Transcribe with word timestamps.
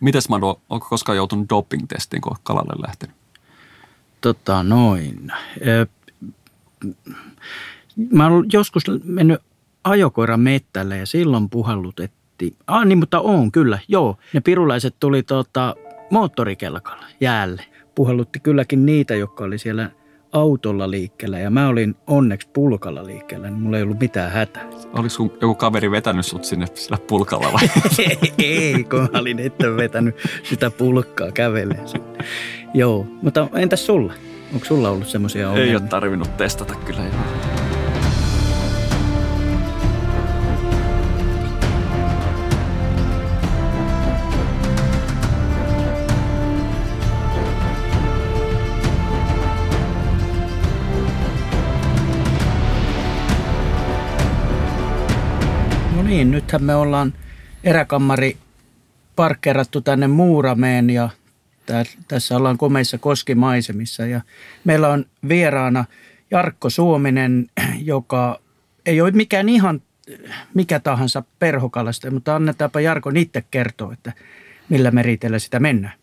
Mites 0.00 0.28
Mado, 0.28 0.60
onko 0.70 0.86
koskaan 0.90 1.16
joutunut 1.16 1.48
doping-testiin, 1.48 2.20
kun 2.20 2.36
kalalle 2.42 2.86
lähtenyt? 2.86 3.16
Tota 4.20 4.62
noin. 4.62 5.32
Mä 8.10 8.26
olen 8.26 8.46
joskus 8.52 8.84
mennyt 9.04 9.40
ajokoiran 9.84 10.40
mettälle 10.40 10.96
ja 10.96 11.06
silloin 11.06 11.50
puhallutettiin. 11.50 12.56
Ah 12.66 12.84
niin, 12.84 12.98
mutta 12.98 13.20
on 13.20 13.52
kyllä, 13.52 13.78
joo. 13.88 14.16
Ne 14.32 14.40
pirulaiset 14.40 14.94
tuli 15.00 15.22
tota, 15.22 15.76
moottorikelkalla 16.10 17.04
jäälle. 17.20 17.64
Puhallutti 17.94 18.40
kylläkin 18.40 18.86
niitä, 18.86 19.14
jotka 19.14 19.44
oli 19.44 19.58
siellä 19.58 19.90
autolla 20.32 20.90
liikkeellä 20.90 21.38
ja 21.38 21.50
mä 21.50 21.68
olin 21.68 21.96
onneksi 22.06 22.48
pulkalla 22.52 23.06
liikkeellä, 23.06 23.50
niin 23.50 23.60
mulla 23.60 23.76
ei 23.76 23.82
ollut 23.82 24.00
mitään 24.00 24.30
hätää. 24.30 24.64
Oliko 24.92 25.08
sun 25.08 25.32
joku 25.40 25.54
kaveri 25.54 25.90
vetänyt 25.90 26.26
sut 26.26 26.44
sinne 26.44 26.66
sillä 26.74 26.98
pulkalla 27.06 27.52
vai? 27.52 27.68
ei, 28.38 28.84
kun 28.84 29.08
mä 29.12 29.18
olin 29.18 29.38
itse 29.38 29.76
vetänyt 29.76 30.16
sitä 30.42 30.70
pulkkaa 30.70 31.32
käveleen. 31.32 31.84
Joo, 32.74 33.06
mutta 33.22 33.48
entäs 33.54 33.86
sulla? 33.86 34.12
Onko 34.54 34.66
sulla 34.66 34.90
ollut 34.90 35.08
semmoisia 35.08 35.48
ongelmia? 35.48 35.70
Ei 35.70 35.76
ole 35.76 35.88
tarvinnut 35.88 36.36
testata 36.36 36.74
kyllä. 36.74 37.00
Joo. 37.00 37.37
Niin, 56.18 56.30
nythän 56.30 56.62
me 56.62 56.74
ollaan 56.74 57.14
eräkammari 57.64 58.36
parkkerattu 59.16 59.80
tänne 59.80 60.06
Muurameen 60.06 60.90
ja 60.90 61.08
tässä 62.08 62.36
ollaan 62.36 62.58
komeissa 62.58 62.98
koskimaisemissa 62.98 64.06
ja 64.06 64.20
meillä 64.64 64.88
on 64.88 65.04
vieraana 65.28 65.84
Jarkko 66.30 66.70
Suominen, 66.70 67.46
joka 67.82 68.40
ei 68.86 69.00
ole 69.00 69.10
mikään 69.10 69.48
ihan 69.48 69.82
mikä 70.54 70.80
tahansa 70.80 71.22
perhokalasta, 71.38 72.10
mutta 72.10 72.36
annetaanpa 72.36 72.80
Jarko 72.80 73.10
itse 73.14 73.44
kertoa, 73.50 73.92
että 73.92 74.12
millä 74.68 74.90
meritellä 74.90 75.38
sitä 75.38 75.60
mennään. 75.60 75.94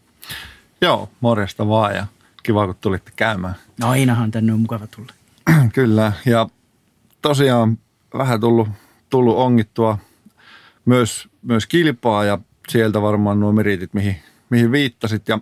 Joo, 0.82 1.09
morjesta 1.22 1.67
vaan 1.67 1.95
ja 1.95 2.06
kiva 2.44 2.66
kun 2.66 2.76
tulitte 2.82 3.11
käymään. 3.16 3.56
No 3.80 3.89
ainahan 3.89 4.32
tänne 4.32 4.54
on 4.54 4.59
mukava 4.59 4.88
tulla. 4.88 5.14
Kyllä 5.73 6.11
ja 6.26 6.50
tosiaan 7.22 7.78
vähän 8.17 8.39
tullut, 8.39 8.67
tullut 9.09 9.38
ongittua 9.38 9.98
myös, 10.86 11.30
myös 11.41 11.67
kilpaa 11.67 12.25
ja 12.25 12.39
sieltä 12.67 13.02
varmaan 13.02 13.39
nuo 13.39 13.52
meritit, 13.52 13.94
mihin 13.94 14.16
mihin 14.50 14.72
viittasit 14.72 15.27
ja 15.27 15.39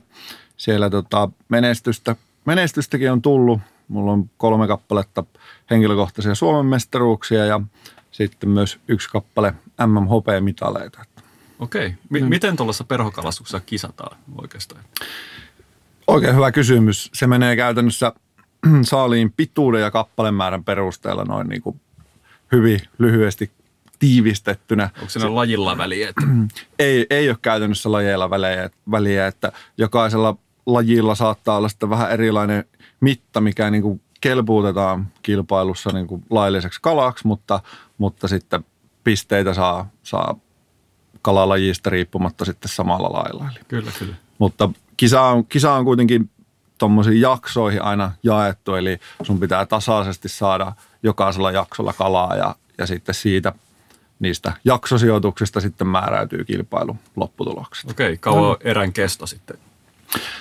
siellä 0.58 0.90
tota 0.90 1.30
menestystä, 1.50 2.16
menestystäkin 2.46 3.12
on 3.12 3.22
tullut. 3.22 3.60
Mulla 3.88 4.12
on 4.12 4.30
kolme 4.38 4.68
kappaletta 4.68 5.24
henkilökohtaisia 5.70 6.36
Suomen 6.36 6.66
mestaruuksia 6.66 7.46
ja 7.46 7.62
sitten 8.12 8.50
myös 8.50 8.80
yksi 8.88 9.10
kappale 9.10 9.54
MMHP-mitaleita. 9.88 11.06
Okei. 11.60 11.90
M- 12.10 12.18
mm. 12.18 12.26
Miten 12.26 12.56
tuollaisessa 12.56 12.84
perhokalastuksessa 12.84 13.60
kisataan 13.60 14.18
oikeastaan? 14.42 14.84
Oikein 16.08 16.36
hyvä 16.36 16.52
kysymys. 16.52 17.10
Se 17.14 17.28
menee 17.28 17.56
käytännössä 17.56 18.14
saaliin 18.82 19.34
pituuden 19.38 19.82
ja 19.82 19.92
kappalemäärän 19.92 20.64
perusteella 20.64 21.24
noin 21.24 21.48
niin 21.48 21.62
kuin 21.62 21.82
hyvin 22.52 22.80
lyhyesti 22.98 23.52
tiivistettynä. 24.04 24.90
Onko 24.98 25.10
siinä 25.10 25.36
lajilla 25.36 25.78
väliä? 25.78 26.10
Että... 26.10 26.22
ei, 26.80 27.08
ei 27.10 27.30
ole 27.30 27.38
käytännössä 27.42 27.92
lajeilla 27.92 28.30
väliä, 28.30 28.70
väliä, 28.92 29.28
että 29.28 29.52
jokaisella 29.78 30.38
lajilla 30.66 31.16
saattaa 31.16 31.58
olla 31.58 31.70
sitten 31.70 31.90
vähän 31.90 32.12
erilainen 32.12 32.66
mitta, 33.00 33.42
mikä 33.42 33.70
niin 33.70 33.84
kuin 33.84 34.02
kelpuutetaan 34.22 35.08
kilpailussa 35.22 35.90
niin 35.90 36.08
kuin 36.08 36.24
lailliseksi 36.30 36.80
kalaksi, 36.82 37.28
mutta, 37.28 37.60
mutta 37.98 38.28
sitten 38.28 38.66
pisteitä 39.04 39.54
saa, 39.54 39.90
saa 40.04 40.36
kalalajista 41.22 41.90
riippumatta 41.90 42.46
sitten 42.46 42.72
samalla 42.72 43.14
lailla. 43.14 43.50
Eli. 43.52 43.60
Kyllä, 43.68 43.92
kyllä. 44.00 44.16
Mutta 44.40 44.70
kisa 44.98 45.22
on, 45.22 45.46
kisa 45.46 45.74
on 45.74 45.86
kuitenkin 45.86 46.30
tuommoisiin 46.78 47.22
jaksoihin 47.22 47.82
aina 47.82 48.12
jaettu, 48.24 48.76
eli 48.76 49.00
sun 49.22 49.40
pitää 49.40 49.66
tasaisesti 49.66 50.30
saada 50.30 50.74
jokaisella 51.04 51.52
jaksolla 51.52 51.94
kalaa 51.94 52.36
ja, 52.36 52.56
ja 52.78 52.88
sitten 52.88 53.16
siitä 53.16 53.54
niistä 54.24 54.54
jaksosijoituksista 54.66 55.62
sitten 55.62 55.88
määräytyy 55.88 56.44
kilpailun 56.44 57.00
lopputulokset. 57.16 57.92
Okei, 57.92 58.18
kauan 58.18 58.58
erän 58.62 58.94
kesto 58.94 59.28
sitten? 59.28 59.58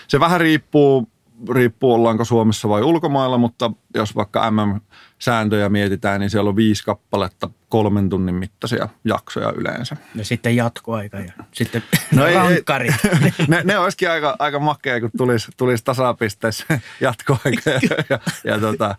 Se 0.08 0.20
vähän 0.20 0.40
riippuu, 0.40 1.08
riippuu 1.54 1.94
ollaanko 1.94 2.24
Suomessa 2.24 2.68
vai 2.68 2.82
ulkomailla, 2.82 3.38
mutta 3.38 3.70
jos 3.94 4.16
vaikka 4.16 4.50
MM-sääntöjä 4.50 5.68
mietitään, 5.68 6.20
niin 6.20 6.30
siellä 6.30 6.48
on 6.48 6.56
viisi 6.56 6.84
kappaletta 6.84 7.50
kolmen 7.68 8.08
tunnin 8.08 8.34
mittaisia 8.34 8.88
jaksoja 9.04 9.52
yleensä. 9.56 9.96
Ja 10.14 10.24
sitten 10.24 10.56
jatkoaika 10.56 11.18
ja 11.18 11.32
sitten 11.52 11.82
no 12.16 12.26
ei, 12.26 12.34
rankkari. 12.34 12.88
ne, 13.48 13.62
ne 13.64 13.78
olisikin 13.78 14.10
aika, 14.10 14.36
aika 14.38 14.58
makea, 14.58 15.00
kun 15.00 15.10
tulisi, 15.16 15.50
tulisi 15.56 15.84
tasapisteessä 15.84 16.64
jatkoaika 17.00 17.70
ja, 17.70 17.80
ja, 18.10 18.18
ja 18.44 18.60
tota, 18.60 18.94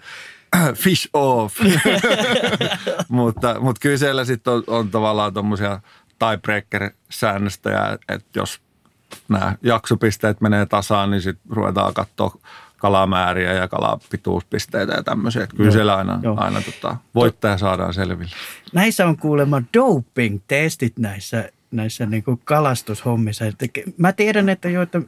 fish 0.83 1.09
off. 1.13 1.59
mutta, 3.09 3.59
mutta 3.59 3.79
kyllä 3.79 3.97
siellä 3.97 4.25
sitten 4.25 4.53
on, 4.53 4.63
on 4.67 4.89
tavallaan 4.89 5.33
tuommoisia 5.33 5.79
tiebreaker-säännöstöjä, 6.19 7.97
että 8.09 8.39
jos 8.39 8.61
nämä 9.29 9.55
jaksopisteet 9.61 10.41
menee 10.41 10.65
tasaan, 10.65 11.11
niin 11.11 11.21
sitten 11.21 11.55
ruvetaan 11.55 11.93
katsoa 11.93 12.37
kalamääriä 12.77 13.53
ja 13.53 13.67
kalapituuspisteitä 13.67 14.93
ja 14.93 15.03
tämmöisiä. 15.03 15.43
Että 15.43 15.55
kyllä 15.55 15.67
Joo. 15.67 15.73
siellä 15.73 15.95
aina, 15.95 16.19
aina 16.37 16.61
tota, 16.61 16.97
voittaja 17.15 17.57
saadaan 17.57 17.93
selville. 17.93 18.31
Näissä 18.73 19.07
on 19.07 19.17
kuulemma 19.17 19.61
doping-testit 19.77 20.93
näissä, 20.99 21.49
näissä 21.71 22.05
niin 22.05 22.23
kuin 22.23 22.41
kalastushommissa. 22.43 23.45
Mä 23.97 24.13
tiedän, 24.13 24.49
että 24.49 24.69
joita, 24.69 25.01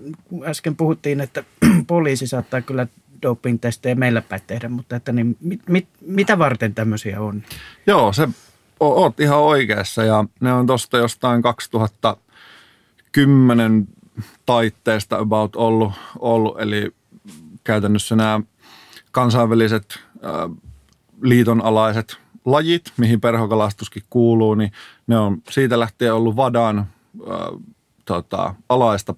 äsken 0.43 0.75
puhuttiin, 0.75 1.21
että 1.21 1.43
poliisi 1.87 2.27
saattaa 2.27 2.61
kyllä 2.61 2.87
doping-testejä 3.25 3.95
meillä 3.95 4.21
päin 4.21 4.41
tehdä, 4.47 4.69
mutta 4.69 4.95
että 4.95 5.11
niin, 5.11 5.37
mit, 5.41 5.61
mit, 5.69 5.87
mitä 6.01 6.39
varten 6.39 6.75
tämmöisiä 6.75 7.21
on? 7.21 7.43
Joo, 7.87 8.13
se 8.13 8.29
oot 8.79 9.19
ihan 9.19 9.39
oikeassa 9.39 10.03
ja 10.03 10.25
ne 10.39 10.53
on 10.53 10.67
tuosta 10.67 10.97
jostain 10.97 11.41
2010 11.41 13.87
taitteesta 14.45 15.17
about 15.17 15.55
ollut, 15.55 15.93
ollut 16.19 16.61
eli 16.61 16.91
käytännössä 17.63 18.15
nämä 18.15 18.41
kansainväliset 19.11 19.99
äh, 20.25 20.31
liitonalaiset 21.21 22.17
lajit, 22.45 22.93
mihin 22.97 23.21
perhokalastuskin 23.21 24.03
kuuluu, 24.09 24.55
niin 24.55 24.71
ne 25.07 25.17
on 25.17 25.37
siitä 25.49 25.79
lähtien 25.79 26.13
ollut 26.13 26.35
vadan 26.35 26.79
äh, 26.79 26.85
tota, 28.05 28.55
alaista 28.69 29.15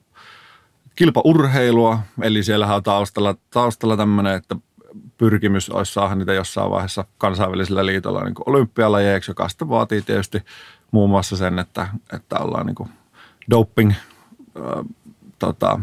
kilpaurheilua, 0.98 2.00
eli 2.22 2.44
siellä 2.44 2.76
on 2.76 2.84
taustalla, 2.84 3.36
taustalla 3.52 3.98
tämmöinen, 3.98 4.36
että 4.36 4.56
pyrkimys 5.18 5.70
olisi 5.70 5.94
saada 5.94 6.16
niitä 6.16 6.34
jossain 6.34 6.72
vaiheessa 6.72 7.06
kansainvälisellä 7.18 7.86
liitolla 7.86 8.24
niin 8.24 8.36
olympialajeiksi, 8.46 9.32
joka 9.32 9.50
sitten 9.50 9.70
vaatii 9.70 10.02
tietysti 10.02 10.42
muun 10.92 11.10
muassa 11.10 11.38
sen, 11.38 11.60
että, 11.60 11.88
että 12.14 12.40
ollaan 12.40 12.66
niin 12.66 12.90
doping 13.52 13.92
äh, 13.92 14.86
tota, 15.40 15.80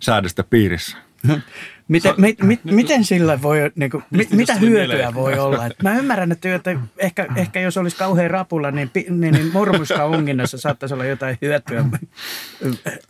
säädöstä 0.00 0.44
piirissä. 0.44 0.96
Miten, 1.88 2.14
mi, 2.16 2.36
mi, 2.42 2.60
miten 2.64 3.04
sillä 3.04 3.42
voi, 3.42 3.58
niin 3.74 3.90
kuin, 3.90 4.04
mit, 4.10 4.30
mitä 4.30 4.54
hyötyä 4.54 5.14
voi 5.14 5.38
olla? 5.38 5.66
Et 5.66 5.82
mä 5.82 5.98
ymmärrän, 5.98 6.32
että, 6.32 6.54
että 6.54 6.76
ehkä, 6.98 7.26
ehkä 7.36 7.60
jos 7.60 7.76
olisi 7.76 7.96
kauhean 7.96 8.30
rapulla, 8.30 8.70
niin, 8.70 8.90
niin, 9.10 9.34
niin 9.34 9.50
murmuska 9.52 10.04
onginnassa 10.04 10.58
saattaisi 10.58 10.94
olla 10.94 11.04
jotain 11.04 11.38
hyötyä 11.42 11.84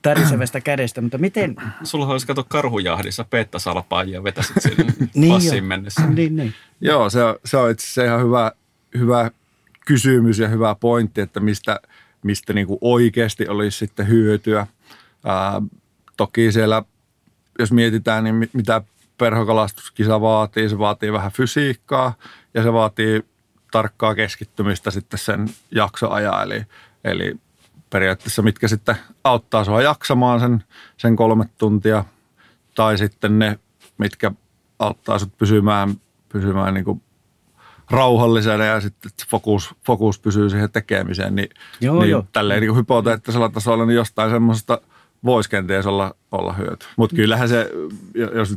tärisevästä 0.02 0.60
kädestä, 0.60 1.00
mutta 1.00 1.18
miten? 1.18 1.56
Sulla 1.82 2.06
olisi 2.06 2.26
kato 2.26 2.44
karhujahdissa 2.48 3.24
Peetta 3.24 3.58
Salpaa 3.58 4.04
ja 4.04 4.24
vetäisit 4.24 4.56
sinne 4.60 4.84
niin 5.14 5.32
passiin 5.32 5.64
mennessä. 5.64 6.06
Niin, 6.06 6.36
niin. 6.36 6.54
Joo, 6.80 7.10
se 7.10 7.24
on, 7.24 7.36
se 7.44 7.56
on 7.56 7.70
itse 7.70 7.84
asiassa 7.84 8.04
ihan 8.04 8.20
hyvä, 8.20 8.52
hyvä 8.98 9.30
kysymys 9.86 10.38
ja 10.38 10.48
hyvä 10.48 10.74
pointti, 10.74 11.20
että 11.20 11.40
mistä, 11.40 11.80
mistä 12.22 12.52
niin 12.52 12.66
kuin 12.66 12.78
oikeasti 12.80 13.48
olisi 13.48 13.78
sitten 13.78 14.08
hyötyä. 14.08 14.66
Ää, 15.24 15.62
toki 16.16 16.52
siellä 16.52 16.82
jos 17.58 17.72
mietitään, 17.72 18.24
niin 18.24 18.50
mitä 18.52 18.82
perhokalastuskisa 19.18 20.20
vaatii, 20.20 20.68
se 20.68 20.78
vaatii 20.78 21.12
vähän 21.12 21.32
fysiikkaa 21.32 22.14
ja 22.54 22.62
se 22.62 22.72
vaatii 22.72 23.24
tarkkaa 23.72 24.14
keskittymistä 24.14 24.90
sitten 24.90 25.18
sen 25.18 25.48
jaksoajan. 25.70 26.42
Eli, 26.42 26.66
eli 27.04 27.36
periaatteessa 27.90 28.42
mitkä 28.42 28.68
sitten 28.68 28.96
auttaa 29.24 29.64
sua 29.64 29.82
jaksamaan 29.82 30.40
sen, 30.40 30.64
sen 30.96 31.16
kolme 31.16 31.44
tuntia 31.58 32.04
tai 32.74 32.98
sitten 32.98 33.38
ne, 33.38 33.58
mitkä 33.98 34.32
auttaa 34.78 35.18
sut 35.18 35.38
pysymään, 35.38 35.94
pysymään 36.28 36.74
niin 36.74 36.84
kuin 36.84 37.02
rauhallisena 37.90 38.64
ja 38.64 38.80
sitten 38.80 39.12
fokus, 39.30 39.74
fokus 39.86 40.18
pysyy 40.18 40.50
siihen 40.50 40.70
tekemiseen. 40.70 41.34
Niin, 41.34 41.50
joo, 41.80 42.00
niin 42.00 42.10
joo. 42.10 42.26
tälleen 42.32 42.60
niin 42.60 42.76
hypoteettisella 42.76 43.48
tasolla 43.48 43.86
niin 43.86 43.96
jostain 43.96 44.30
semmoisesta– 44.30 44.78
voisi 45.24 45.50
kenties 45.50 45.86
olla, 45.86 46.14
olla 46.32 46.52
hyöty. 46.52 46.86
Mutta 46.96 47.16
kyllähän 47.16 47.48
se, 47.48 47.70
jos 48.34 48.56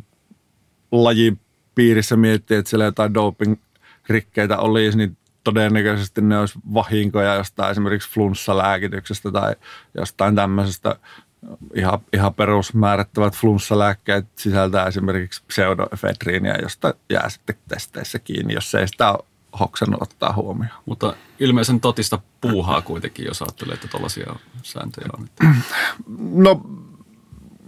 lajin 0.92 1.40
piirissä 1.76 2.16
miettii, 2.16 2.58
että 2.58 2.70
siellä 2.70 2.86
jotain 2.86 3.14
doping-rikkeitä 3.14 4.58
olisi, 4.58 4.98
niin 4.98 5.18
todennäköisesti 5.44 6.22
ne 6.22 6.40
olisi 6.40 6.60
vahinkoja 6.74 7.36
jostain 7.36 7.72
esimerkiksi 7.72 8.10
flunssalääkityksestä 8.10 9.32
tai 9.32 9.56
jostain 9.98 10.36
tämmöisestä 10.36 10.96
ihan, 11.76 12.00
ihan 12.14 12.34
perusmäärättävät 12.34 13.36
flunssalääkkeet 13.36 14.26
sisältää 14.36 14.86
esimerkiksi 14.86 15.44
pseudoefedriiniä, 15.48 16.56
josta 16.62 16.94
jää 17.10 17.30
sitten 17.30 17.56
testeissä 17.68 18.20
kiinni, 18.20 18.54
jos 18.54 18.76
ei 18.76 18.88
sitä 18.88 19.12
ole 19.12 19.26
hoksannut 19.60 20.02
ottaa 20.02 20.34
huomioon. 20.34 20.82
Mutta 20.86 21.14
ilmeisen 21.40 21.80
totista 21.80 22.20
puuhaa 22.42 22.82
kuitenkin, 22.82 23.26
jos 23.26 23.42
ajattelee, 23.42 23.74
että 23.74 23.88
tuollaisia 23.88 24.36
sääntöjä 24.64 25.08
on. 25.18 25.28
No 26.32 26.62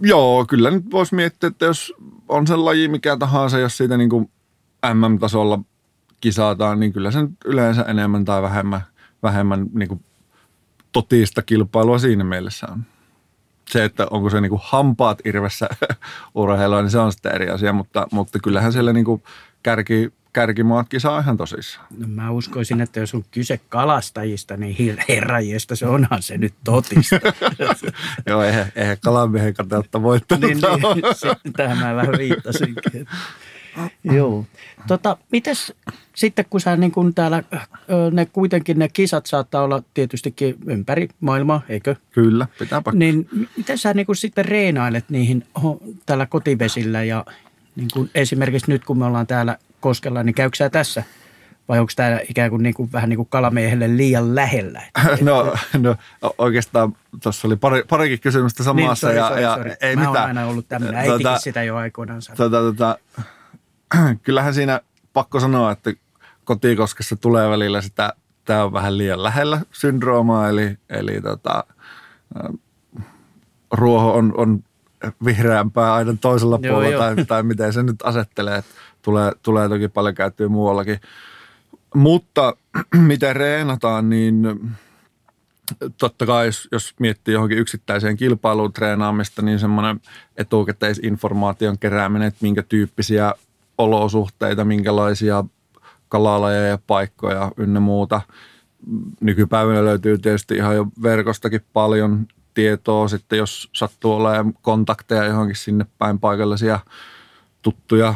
joo, 0.00 0.44
kyllä 0.48 0.70
nyt 0.70 0.90
voisi 0.90 1.14
miettiä, 1.14 1.46
että 1.46 1.64
jos 1.64 1.92
on 2.28 2.46
se 2.46 2.56
laji 2.56 2.88
mikä 2.88 3.16
tahansa, 3.16 3.58
jos 3.58 3.76
siitä 3.76 3.96
niin 3.96 4.10
kuin 4.10 4.30
MM-tasolla 4.94 5.58
kisataan, 6.20 6.80
niin 6.80 6.92
kyllä 6.92 7.10
sen 7.10 7.36
yleensä 7.44 7.82
enemmän 7.82 8.24
tai 8.24 8.42
vähemmän, 8.42 8.80
vähemmän 9.22 9.66
niin 9.74 9.88
kuin 9.88 10.04
totista 10.92 11.42
kilpailua 11.42 11.98
siinä 11.98 12.24
mielessä 12.24 12.66
on. 12.72 12.84
Se, 13.70 13.84
että 13.84 14.06
onko 14.10 14.30
se 14.30 14.40
niin 14.40 14.50
kuin 14.50 14.62
hampaat 14.64 15.18
irvessä 15.24 15.68
urheilua, 16.34 16.82
niin 16.82 16.90
se 16.90 16.98
on 16.98 17.12
sitten 17.12 17.34
eri 17.34 17.50
asia, 17.50 17.72
mutta, 17.72 18.06
mutta 18.12 18.38
kyllähän 18.38 18.72
siellä 18.72 18.92
niin 18.92 19.04
kuin 19.04 19.22
kärki, 19.62 20.12
kärkimaatkin 20.32 21.00
saa 21.00 21.20
ihan 21.20 21.36
tosissaan. 21.36 21.86
No 21.98 22.08
mä 22.08 22.30
uskoisin, 22.30 22.80
että 22.80 23.00
jos 23.00 23.14
on 23.14 23.24
kyse 23.30 23.60
kalastajista, 23.68 24.56
niin 24.56 24.98
herrajista 25.08 25.76
se 25.76 25.86
onhan 25.86 26.22
se 26.22 26.38
nyt 26.38 26.54
totista. 26.64 27.20
Joo, 28.26 28.42
eihän, 28.42 28.72
eihän 28.76 28.96
kalamiehen 29.04 29.54
kateutta 29.54 30.02
voittanut. 30.02 30.50
niin, 30.50 30.58
niin, 30.94 31.52
tähän 31.56 31.78
mä 31.78 31.94
vähän 31.94 32.18
viittasinkin. 32.18 33.06
Joo. 34.04 34.46
Tota, 34.86 35.16
mites 35.32 35.72
sitten 36.14 36.44
kun 36.50 36.60
sä 36.60 36.76
niin 36.76 36.92
kun 36.92 37.14
täällä, 37.14 37.42
ne 38.12 38.26
kuitenkin 38.26 38.78
ne 38.78 38.88
kisat 38.88 39.26
saattaa 39.26 39.62
olla 39.62 39.82
tietystikin 39.94 40.56
ympäri 40.66 41.08
maailmaa, 41.20 41.62
eikö? 41.68 41.96
Kyllä, 42.10 42.46
pitää 42.58 42.82
pakkaa. 42.82 42.98
Niin 42.98 43.28
miten 43.56 43.78
sä 43.78 43.94
niin 43.94 44.06
kun 44.06 44.16
sitten 44.16 44.44
reenailet 44.44 45.04
niihin 45.08 45.44
täällä 46.06 46.26
kotivesillä 46.26 47.04
ja 47.04 47.24
niin 47.76 47.88
kun 47.92 48.10
esimerkiksi 48.14 48.70
nyt 48.70 48.84
kun 48.84 48.98
me 48.98 49.04
ollaan 49.04 49.26
täällä 49.26 49.58
Koskella, 49.80 50.22
niin 50.22 50.34
käykö 50.34 50.56
sä 50.56 50.70
tässä 50.70 51.04
vai 51.70 51.78
onko 51.78 51.92
tämä 51.96 52.18
ikään 52.28 52.50
kuin, 52.50 52.62
niin 52.62 52.74
kuin 52.74 52.92
vähän 52.92 53.08
niin 53.08 53.16
kuin 53.16 53.28
kalamiehelle 53.28 53.96
liian 53.96 54.34
lähellä? 54.34 54.82
no, 55.20 55.54
no 55.78 55.96
oikeastaan 56.38 56.96
tuossa 57.22 57.48
oli 57.48 57.56
pari, 57.56 57.82
parikin 57.88 58.20
kysymystä 58.20 58.62
samassa. 58.62 59.06
Niin, 59.08 59.16
sorry, 59.16 59.16
ja, 59.16 59.28
sorry, 59.28 59.42
ja 59.42 59.54
sorry. 59.54 59.74
Ei 59.80 59.96
Mä 59.96 60.06
mitään. 60.06 60.26
aina 60.26 60.46
ollut 60.46 60.68
tämmöinen, 60.68 60.98
äitikin 60.98 61.22
tota, 61.22 61.38
sitä 61.38 61.62
jo 61.62 61.76
aikoinaan. 61.76 62.22
Tota, 62.36 62.60
tota, 62.60 62.98
kyllähän 64.22 64.54
siinä 64.54 64.80
pakko 65.12 65.40
sanoa, 65.40 65.72
että 65.72 65.92
kotikoskessa 66.44 67.16
tulee 67.16 67.48
välillä 67.48 67.80
sitä, 67.80 68.12
tämä 68.44 68.64
on 68.64 68.72
vähän 68.72 68.98
liian 68.98 69.22
lähellä 69.22 69.60
syndroomaa, 69.72 70.48
eli, 70.48 70.78
eli 70.88 71.20
tota, 71.20 71.64
ruoho 73.72 74.12
on, 74.12 74.34
on 74.36 74.64
vihreämpää 75.24 75.94
aina 75.94 76.16
toisella 76.20 76.58
joo, 76.62 76.74
puolella, 76.74 77.04
joo. 77.04 77.14
Tai, 77.14 77.24
tai 77.24 77.42
miten 77.42 77.72
se 77.72 77.82
nyt 77.82 78.02
asettelee, 78.02 78.56
että 78.56 78.70
tulee, 79.02 79.32
tulee 79.42 79.68
toki 79.68 79.88
paljon 79.88 80.14
käyttöä 80.14 80.48
muuallakin. 80.48 81.00
Mutta 81.94 82.56
miten 83.08 83.36
reenataan, 83.36 84.10
niin 84.10 84.60
totta 85.98 86.26
kai 86.26 86.46
jos, 86.46 86.68
jos 86.72 86.94
miettii 86.98 87.34
johonkin 87.34 87.58
yksittäiseen 87.58 88.16
kilpailuun 88.16 88.72
treenaamista, 88.72 89.42
niin 89.42 89.58
semmoinen 89.58 90.00
etukäteisinformaation 90.36 91.78
kerääminen, 91.78 92.28
että 92.28 92.38
minkä 92.42 92.62
tyyppisiä 92.62 93.34
olosuhteita, 93.78 94.64
minkälaisia 94.64 95.44
kalalajeja 96.08 96.66
ja 96.66 96.78
paikkoja 96.86 97.52
ynnä 97.56 97.80
muuta. 97.80 98.20
Nykypäivänä 99.20 99.84
löytyy 99.84 100.18
tietysti 100.18 100.54
ihan 100.54 100.76
jo 100.76 100.86
verkostakin 101.02 101.64
paljon 101.72 102.26
tietoa 102.54 103.08
sitten, 103.08 103.38
jos 103.38 103.70
sattuu 103.72 104.12
olemaan 104.12 104.54
kontakteja 104.62 105.24
johonkin 105.24 105.56
sinne 105.56 105.86
päin 105.98 106.18
paikallisia 106.18 106.80
tuttuja 107.62 108.14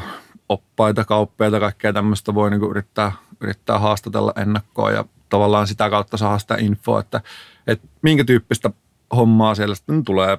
oppaita, 0.49 1.05
kauppeita, 1.05 1.61
kaikkea 1.61 1.93
tämmöistä 1.93 2.35
voi 2.35 2.51
niinku 2.51 2.71
yrittää, 2.71 3.13
yrittää 3.41 3.79
haastatella 3.79 4.33
ennakkoon 4.37 4.95
ja 4.95 5.05
tavallaan 5.29 5.67
sitä 5.67 5.91
kautta 5.91 6.17
saada 6.17 6.39
sitä 6.39 6.57
infoa, 6.59 7.01
että, 7.01 7.21
että 7.67 7.89
minkä 8.03 8.25
tyyppistä 8.25 8.71
hommaa 9.17 9.55
siellä 9.55 9.75
sitten 9.75 10.05
tulee 10.05 10.39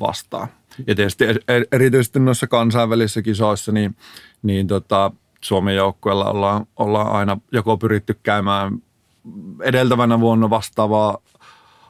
vastaan. 0.00 0.48
Ja 0.86 0.94
tietysti 0.94 1.24
erityisesti 1.72 2.20
noissa 2.20 2.46
kansainvälisissä 2.46 3.22
kisoissa, 3.22 3.72
niin, 3.72 3.96
niin 4.42 4.66
tota, 4.66 5.12
Suomen 5.40 5.76
joukkueella 5.76 6.30
ollaan, 6.30 6.66
ollaan 6.76 7.12
aina 7.12 7.38
joko 7.52 7.76
pyritty 7.76 8.18
käymään 8.22 8.82
edeltävänä 9.62 10.20
vuonna 10.20 10.50
vastaavaa 10.50 11.18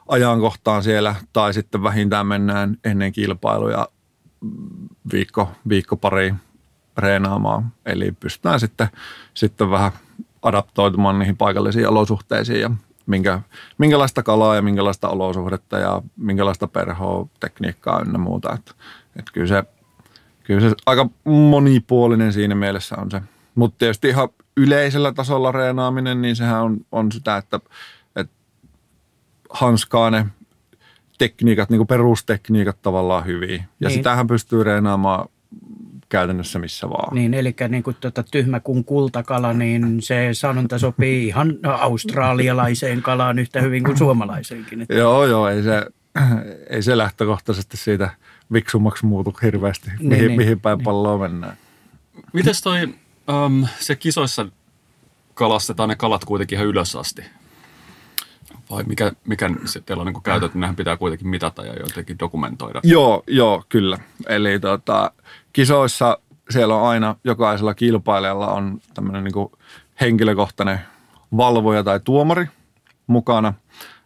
ajankohtaan 0.07 0.83
siellä, 0.83 1.15
tai 1.33 1.53
sitten 1.53 1.83
vähintään 1.83 2.27
mennään 2.27 2.77
ennen 2.83 3.11
kilpailuja 3.11 3.87
viikko, 5.13 5.51
viikko 5.69 5.97
pari 5.97 6.33
reenaamaan. 6.97 7.71
Eli 7.85 8.11
pystytään 8.11 8.59
sitten, 8.59 8.87
sitten 9.33 9.69
vähän 9.71 9.91
adaptoitumaan 10.41 11.19
niihin 11.19 11.37
paikallisiin 11.37 11.87
olosuhteisiin 11.87 12.61
ja 12.61 12.71
minkä, 13.05 13.41
minkälaista 13.77 14.23
kalaa 14.23 14.55
ja 14.55 14.61
minkälaista 14.61 15.09
olosuhdetta 15.09 15.79
ja 15.79 16.01
minkälaista 16.17 16.67
perhoa, 16.67 17.27
tekniikkaa 17.39 18.01
ynnä 18.01 18.17
muuta. 18.17 18.53
Että, 18.53 18.71
että 19.19 19.31
kyllä, 19.33 19.47
se, 19.47 19.63
kyllä 20.43 20.61
se 20.61 20.75
aika 20.85 21.09
monipuolinen 21.25 22.33
siinä 22.33 22.55
mielessä 22.55 22.95
on 22.95 23.11
se. 23.11 23.21
Mutta 23.55 23.77
tietysti 23.77 24.09
ihan 24.09 24.29
yleisellä 24.57 25.11
tasolla 25.11 25.51
reenaaminen, 25.51 26.21
niin 26.21 26.35
sehän 26.35 26.61
on, 26.61 26.77
on 26.91 27.11
sitä, 27.11 27.37
että, 27.37 27.59
että 28.15 28.33
hanskaa 29.49 30.09
ne 30.09 30.25
tekniikat, 31.17 31.69
niin 31.69 31.79
kuin 31.79 31.87
perustekniikat 31.87 32.81
tavallaan 32.81 33.25
hyvin. 33.25 33.63
Ja 33.79 33.87
niin. 33.87 33.97
sitähän 33.97 34.27
pystyy 34.27 34.63
reenaamaan 34.63 35.29
käytännössä 36.11 36.59
missä 36.59 36.89
vaan. 36.89 37.15
Niin, 37.15 37.33
eli 37.33 37.55
niin 37.69 37.83
kuin 37.83 37.95
tuota, 37.99 38.23
tyhmä 38.23 38.59
kuin 38.59 38.83
kultakala, 38.83 39.53
niin 39.53 40.01
se 40.01 40.29
sanonta 40.33 40.79
sopii 40.79 41.27
ihan 41.27 41.59
australialaiseen 41.63 43.01
kalaan 43.01 43.39
yhtä 43.39 43.61
hyvin 43.61 43.83
kuin 43.83 43.97
suomalaiseenkin. 43.97 44.81
Että. 44.81 44.93
Joo, 44.93 45.25
joo, 45.25 45.47
ei 45.47 45.63
se, 45.63 45.85
ei 46.69 46.81
se 46.81 46.97
lähtökohtaisesti 46.97 47.77
siitä 47.77 48.09
viksummaksi 48.53 49.05
muutu 49.05 49.37
hirveästi, 49.41 49.89
niin, 49.89 50.07
mihin, 50.07 50.27
niin, 50.27 50.37
mihin 50.37 50.59
päin 50.59 50.77
niin. 50.77 50.83
palloa 50.83 51.17
mennään. 51.17 51.57
Mites 52.33 52.61
toi, 52.61 52.83
um, 53.45 53.67
se 53.79 53.95
kisoissa 53.95 54.45
kalastetaan 55.33 55.89
ne 55.89 55.95
kalat 55.95 56.25
kuitenkin 56.25 56.55
ihan 56.55 56.67
ylös 56.67 56.95
asti? 56.95 57.21
Vai 58.69 58.83
mikä, 58.83 59.11
mikä 59.27 59.49
se 59.65 59.81
teillä 59.81 60.01
on 60.01 60.07
niin 60.07 60.23
käytetty? 60.23 60.57
Nehän 60.57 60.75
pitää 60.75 60.97
kuitenkin 60.97 61.27
mitata 61.27 61.65
ja 61.65 61.73
jotenkin 61.73 62.19
dokumentoida. 62.19 62.79
Joo, 62.83 63.23
joo, 63.27 63.63
kyllä. 63.69 63.97
Eli 64.27 64.59
tota, 64.59 65.11
kisoissa 65.53 66.17
siellä 66.49 66.75
on 66.75 66.87
aina, 66.87 67.15
jokaisella 67.23 67.73
kilpailijalla 67.73 68.47
on 68.47 68.79
tämmöinen 68.93 69.23
niin 69.23 69.49
henkilökohtainen 70.01 70.79
valvoja 71.37 71.83
tai 71.83 71.99
tuomari 71.99 72.47
mukana. 73.07 73.53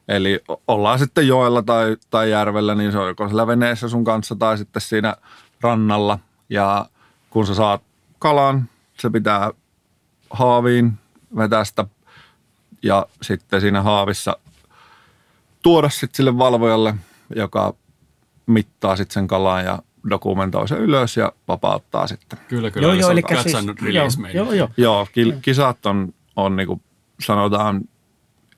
Eli 0.07 0.43
ollaan 0.67 0.99
sitten 0.99 1.27
joella 1.27 1.63
tai, 1.63 1.97
tai 2.09 2.31
järvellä, 2.31 2.75
niin 2.75 2.91
se 2.91 2.97
on 2.97 3.07
joko 3.07 3.27
siellä 3.27 3.47
veneessä 3.47 3.89
sun 3.89 4.03
kanssa 4.03 4.35
tai 4.35 4.57
sitten 4.57 4.81
siinä 4.81 5.15
rannalla. 5.61 6.19
Ja 6.49 6.85
kun 7.29 7.47
sä 7.47 7.55
saat 7.55 7.81
kalan, 8.19 8.69
se 8.99 9.09
pitää 9.09 9.51
haaviin 10.29 10.93
vetästä 11.37 11.85
ja 12.83 13.05
sitten 13.21 13.61
siinä 13.61 13.81
haavissa 13.81 14.37
tuoda 15.63 15.89
sitten 15.89 16.15
sille 16.15 16.37
valvojalle, 16.37 16.95
joka 17.35 17.73
mittaa 18.45 18.95
sitten 18.95 19.13
sen 19.13 19.27
kalan 19.27 19.65
ja 19.65 19.79
dokumentoi 20.09 20.67
sen 20.67 20.77
ylös 20.77 21.17
ja 21.17 21.31
vapauttaa 21.47 22.07
sitten. 22.07 22.39
Kyllä, 22.47 22.71
kyllä. 22.71 22.87
Joo, 22.87 22.93
joo, 22.93 23.11
eli 23.11 23.21
siis, 23.41 23.55
joo, 24.33 24.33
joo, 24.33 24.53
joo. 24.53 24.69
joo, 24.77 25.07
kisat 25.41 25.85
on, 25.85 26.13
on 26.35 26.55
niin 26.55 26.67
kuin 26.67 26.81
sanotaan 27.19 27.81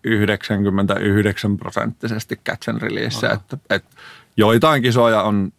99 0.03 1.57
prosenttisesti 1.57 2.35
catch 2.45 2.69
and 2.69 2.81
release. 2.81 3.27
Että, 3.27 3.57
että 3.69 3.89
joitain 4.37 4.81
kisoja 4.81 5.21
on, 5.21 5.51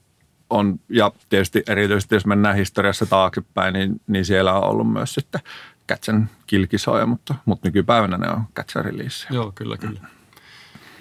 on, 0.50 0.80
ja 0.88 1.12
tietysti 1.28 1.62
erityisesti 1.68 2.14
jos 2.14 2.26
mennään 2.26 2.56
historiassa 2.56 3.06
taaksepäin, 3.06 3.72
niin, 3.74 4.00
niin 4.06 4.24
siellä 4.24 4.52
on 4.52 4.70
ollut 4.70 4.92
myös 4.92 5.14
sitten 5.14 5.40
catch 5.88 6.10
and 6.10 6.26
kill 6.46 6.66
kisoja, 6.66 7.06
mutta, 7.06 7.34
mutta 7.44 7.68
nykypäivänä 7.68 8.16
ne 8.16 8.30
on 8.30 8.42
catch 8.56 8.78
and 8.78 8.86
release. 8.86 9.26
Joo, 9.30 9.52
kyllä, 9.54 9.76
kyllä. 9.76 10.00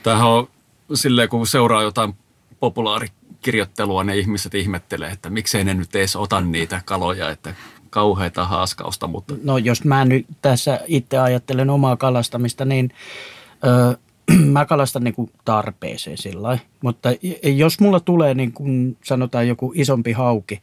Tämähän 0.04 0.28
on 0.28 0.48
silleen, 0.94 1.30
kun 1.30 1.48
seuraa 1.48 1.82
jotain 1.82 2.16
populaarikirjoittelua, 3.48 4.04
ne 4.04 4.18
ihmiset 4.18 4.56
ihmettelee, 4.56 5.12
että 5.12 5.30
miksei 5.30 5.64
ne 5.64 5.74
nyt 5.74 5.96
edes 5.96 6.16
ota 6.16 6.42
niitä 6.42 6.82
kaloja, 6.86 7.30
että 7.30 7.54
kauheita 7.90 8.46
haaskausta. 8.46 9.08
Mutta... 9.08 9.34
No 9.44 9.58
jos 9.58 9.84
mä 9.84 10.06
nyt 10.06 10.26
tässä 10.42 10.80
itse 10.88 11.18
ajattelen 11.18 11.70
omaa 11.70 11.98
kalastamista, 11.98 12.66
niin 12.66 12.92
ö, 13.64 13.98
mä 14.56 14.66
kalastan 14.66 15.04
niin 15.04 15.14
kuin 15.14 15.32
tarpeeseen 15.46 16.18
sillä. 16.18 16.60
Mutta 16.84 17.10
jos 17.44 17.80
mulla 17.80 18.00
tulee 18.00 18.34
niin 18.34 18.52
kuin 18.52 18.98
sanotaan 19.04 19.48
joku 19.48 19.72
isompi 19.76 20.12
hauki, 20.12 20.62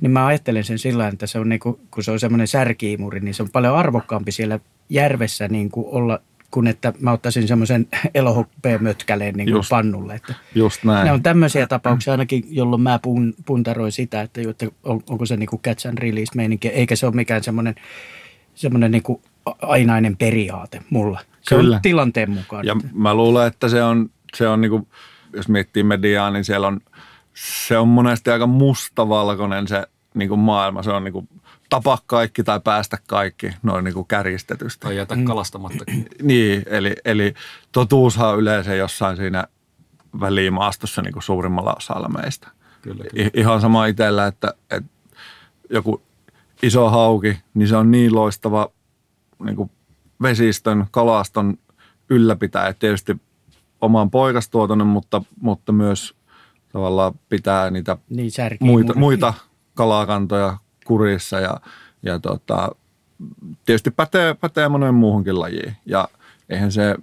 niin 0.00 0.10
mä 0.10 0.26
ajattelen 0.26 0.64
sen 0.64 0.78
sillä 0.78 1.08
että 1.08 1.26
se 1.26 1.38
on 1.38 1.48
niin 1.48 1.60
kuin, 1.60 1.78
kun 1.90 2.04
se 2.04 2.10
on 2.10 2.20
semmoinen 2.20 2.48
särkiimuri, 2.48 3.20
niin 3.20 3.34
se 3.34 3.42
on 3.42 3.50
paljon 3.50 3.76
arvokkaampi 3.76 4.32
siellä 4.32 4.60
järvessä 4.88 5.48
niin 5.48 5.70
kuin 5.70 5.86
olla 5.90 6.20
kuin 6.50 6.66
että 6.66 6.92
mä 7.00 7.12
ottaisin 7.12 7.48
semmoisen 7.48 7.86
elohopeamötkäleen 8.14 9.34
niin 9.34 9.52
kuin 9.52 9.64
pannulle. 9.70 10.14
Että 10.14 10.34
Just 10.54 10.84
näin. 10.84 11.04
Ne 11.04 11.12
on 11.12 11.22
tämmöisiä 11.22 11.66
tapauksia 11.66 12.12
ainakin, 12.12 12.44
jolloin 12.50 12.82
mä 12.82 12.98
pun, 12.98 13.34
puntaroin 13.46 13.92
sitä, 13.92 14.20
että, 14.20 14.40
että 14.50 14.66
on, 14.84 15.00
onko 15.10 15.26
se 15.26 15.36
niin 15.36 15.48
kuin 15.48 15.62
catch 15.62 15.88
and 15.88 15.98
release 15.98 16.32
meininki, 16.34 16.68
eikä 16.68 16.96
se 16.96 17.06
ole 17.06 17.14
mikään 17.14 17.44
semmoinen, 17.44 17.74
semmoinen 18.54 18.90
niin 18.90 19.02
kuin 19.02 19.22
ainainen 19.62 20.16
periaate 20.16 20.80
mulla. 20.90 21.20
Se 21.40 21.54
Kyllä. 21.54 21.76
on 21.76 21.82
tilanteen 21.82 22.30
mukaan. 22.30 22.66
Ja 22.66 22.76
mä 22.92 23.14
luulen, 23.14 23.46
että 23.46 23.68
se 23.68 23.82
on, 23.82 24.10
se 24.36 24.48
on 24.48 24.60
niin 24.60 24.70
kuin, 24.70 24.86
jos 25.32 25.48
miettii 25.48 25.82
mediaa, 25.82 26.30
niin 26.30 26.44
siellä 26.44 26.66
on, 26.66 26.80
se 27.34 27.78
on 27.78 27.88
monesti 27.88 28.30
aika 28.30 28.46
mustavalkoinen 28.46 29.68
se 29.68 29.86
niin 30.14 30.28
kuin 30.28 30.40
maailma. 30.40 30.82
Se 30.82 30.90
on 30.90 31.04
niin 31.04 31.12
kuin 31.12 31.28
tapa 31.68 31.98
kaikki 32.06 32.44
tai 32.44 32.60
päästä 32.60 32.98
kaikki 33.08 33.50
noin 33.62 33.84
niin 33.84 33.94
kuin 33.94 34.06
kärjistetysti. 34.06 34.80
Tai 34.80 34.96
jätä 34.96 35.16
kalastamatta. 35.24 35.84
niin, 36.22 36.62
eli, 36.66 36.94
eli 37.04 37.34
totuushan 37.72 38.28
on 38.28 38.38
yleensä 38.38 38.74
jossain 38.74 39.16
siinä 39.16 39.44
välimaastossa 40.20 41.02
niin 41.02 41.12
kuin 41.12 41.22
suurimmalla 41.22 41.74
osalla 41.74 42.08
meistä. 42.08 42.48
Kyllä, 42.82 43.04
kyllä. 43.04 43.30
ihan 43.34 43.60
sama 43.60 43.86
itsellä, 43.86 44.26
että, 44.26 44.54
että 44.70 44.90
joku 45.70 46.02
iso 46.62 46.90
hauki, 46.90 47.38
niin 47.54 47.68
se 47.68 47.76
on 47.76 47.90
niin 47.90 48.14
loistava 48.14 48.68
niin 49.44 49.56
kuin 49.56 49.70
vesistön, 50.22 50.86
kalaston 50.90 51.58
ylläpitäjä. 52.10 52.72
Tietysti 52.72 53.16
oman 53.80 54.10
poikastuotannon, 54.10 54.86
mutta, 54.86 55.22
mutta 55.40 55.72
myös 55.72 56.14
tavallaan 56.72 57.14
pitää 57.28 57.70
niitä 57.70 57.96
niin, 58.08 58.30
muita, 58.60 58.94
muita 58.94 59.34
kalakantoja 59.74 60.58
kurissa 60.86 61.40
ja, 61.40 61.60
ja 62.02 62.18
tota, 62.18 62.74
tietysti 63.64 63.90
pätee, 63.90 64.34
pätee 64.34 64.68
moneen 64.68 64.94
muuhunkin 64.94 65.40
lajiin. 65.40 65.76
Ja 65.86 66.08
eihän 66.48 66.72
se, 66.72 66.94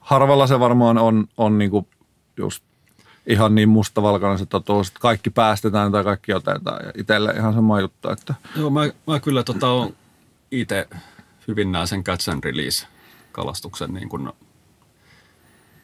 harvalla 0.00 0.46
se 0.46 0.60
varmaan 0.60 0.98
on, 0.98 1.28
on 1.36 1.58
niinku 1.58 1.88
just 2.36 2.64
ihan 3.26 3.54
niin 3.54 3.68
mustavalkoinen 3.68 4.38
se 4.38 4.46
totuus, 4.46 4.88
että 4.88 5.00
kaikki 5.00 5.30
päästetään 5.30 5.92
tai 5.92 6.04
kaikki 6.04 6.32
otetaan. 6.32 6.86
Ja 6.86 6.92
itselle 6.96 7.32
ihan 7.32 7.54
sama 7.54 7.80
juttu. 7.80 8.08
Että... 8.08 8.34
Joo, 8.56 8.70
mä, 8.70 8.80
mä 9.06 9.20
kyllä 9.20 9.42
tota, 9.42 9.90
itse 10.50 10.88
hyvin 11.48 11.72
näen 11.72 11.86
sen 11.86 12.04
catch 12.04 12.30
and 12.30 12.44
release 12.44 12.86
kalastuksen 13.32 13.94
niin 13.94 14.08
kuin 14.08 14.32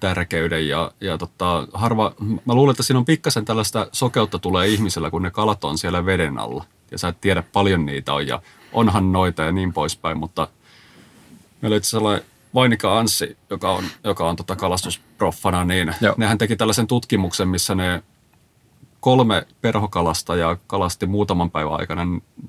tärkeyden 0.00 0.68
ja, 0.68 0.92
ja 1.00 1.18
tota, 1.18 1.66
harva, 1.72 2.12
mä 2.44 2.54
luulen, 2.54 2.70
että 2.70 2.82
siinä 2.82 2.98
on 2.98 3.04
pikkasen 3.04 3.44
tällaista 3.44 3.86
sokeutta 3.92 4.38
tulee 4.38 4.68
ihmisellä, 4.68 5.10
kun 5.10 5.22
ne 5.22 5.30
kalat 5.30 5.64
on 5.64 5.78
siellä 5.78 6.06
veden 6.06 6.38
alla 6.38 6.64
ja 6.90 6.98
sä 6.98 7.08
et 7.08 7.20
tiedä 7.20 7.42
paljon 7.52 7.86
niitä 7.86 8.14
on 8.14 8.26
ja 8.26 8.42
onhan 8.72 9.12
noita 9.12 9.42
ja 9.42 9.52
niin 9.52 9.72
poispäin, 9.72 10.18
mutta 10.18 10.48
meillä 11.60 11.74
oli 11.74 11.84
sellainen 11.84 12.24
Vainika 12.54 12.98
Anssi, 12.98 13.36
joka 13.50 13.72
on, 13.72 13.84
joka 14.04 14.28
on 14.28 14.36
tota 14.36 14.56
kalastusproffana, 14.56 15.64
niin 15.64 15.94
Joo. 16.00 16.14
nehän 16.16 16.38
teki 16.38 16.56
tällaisen 16.56 16.86
tutkimuksen, 16.86 17.48
missä 17.48 17.74
ne 17.74 18.02
kolme 19.00 19.46
perhokalastajaa 19.60 20.56
kalasti 20.66 21.06
muutaman 21.06 21.50
päivän 21.50 21.80
aikana 21.80 22.02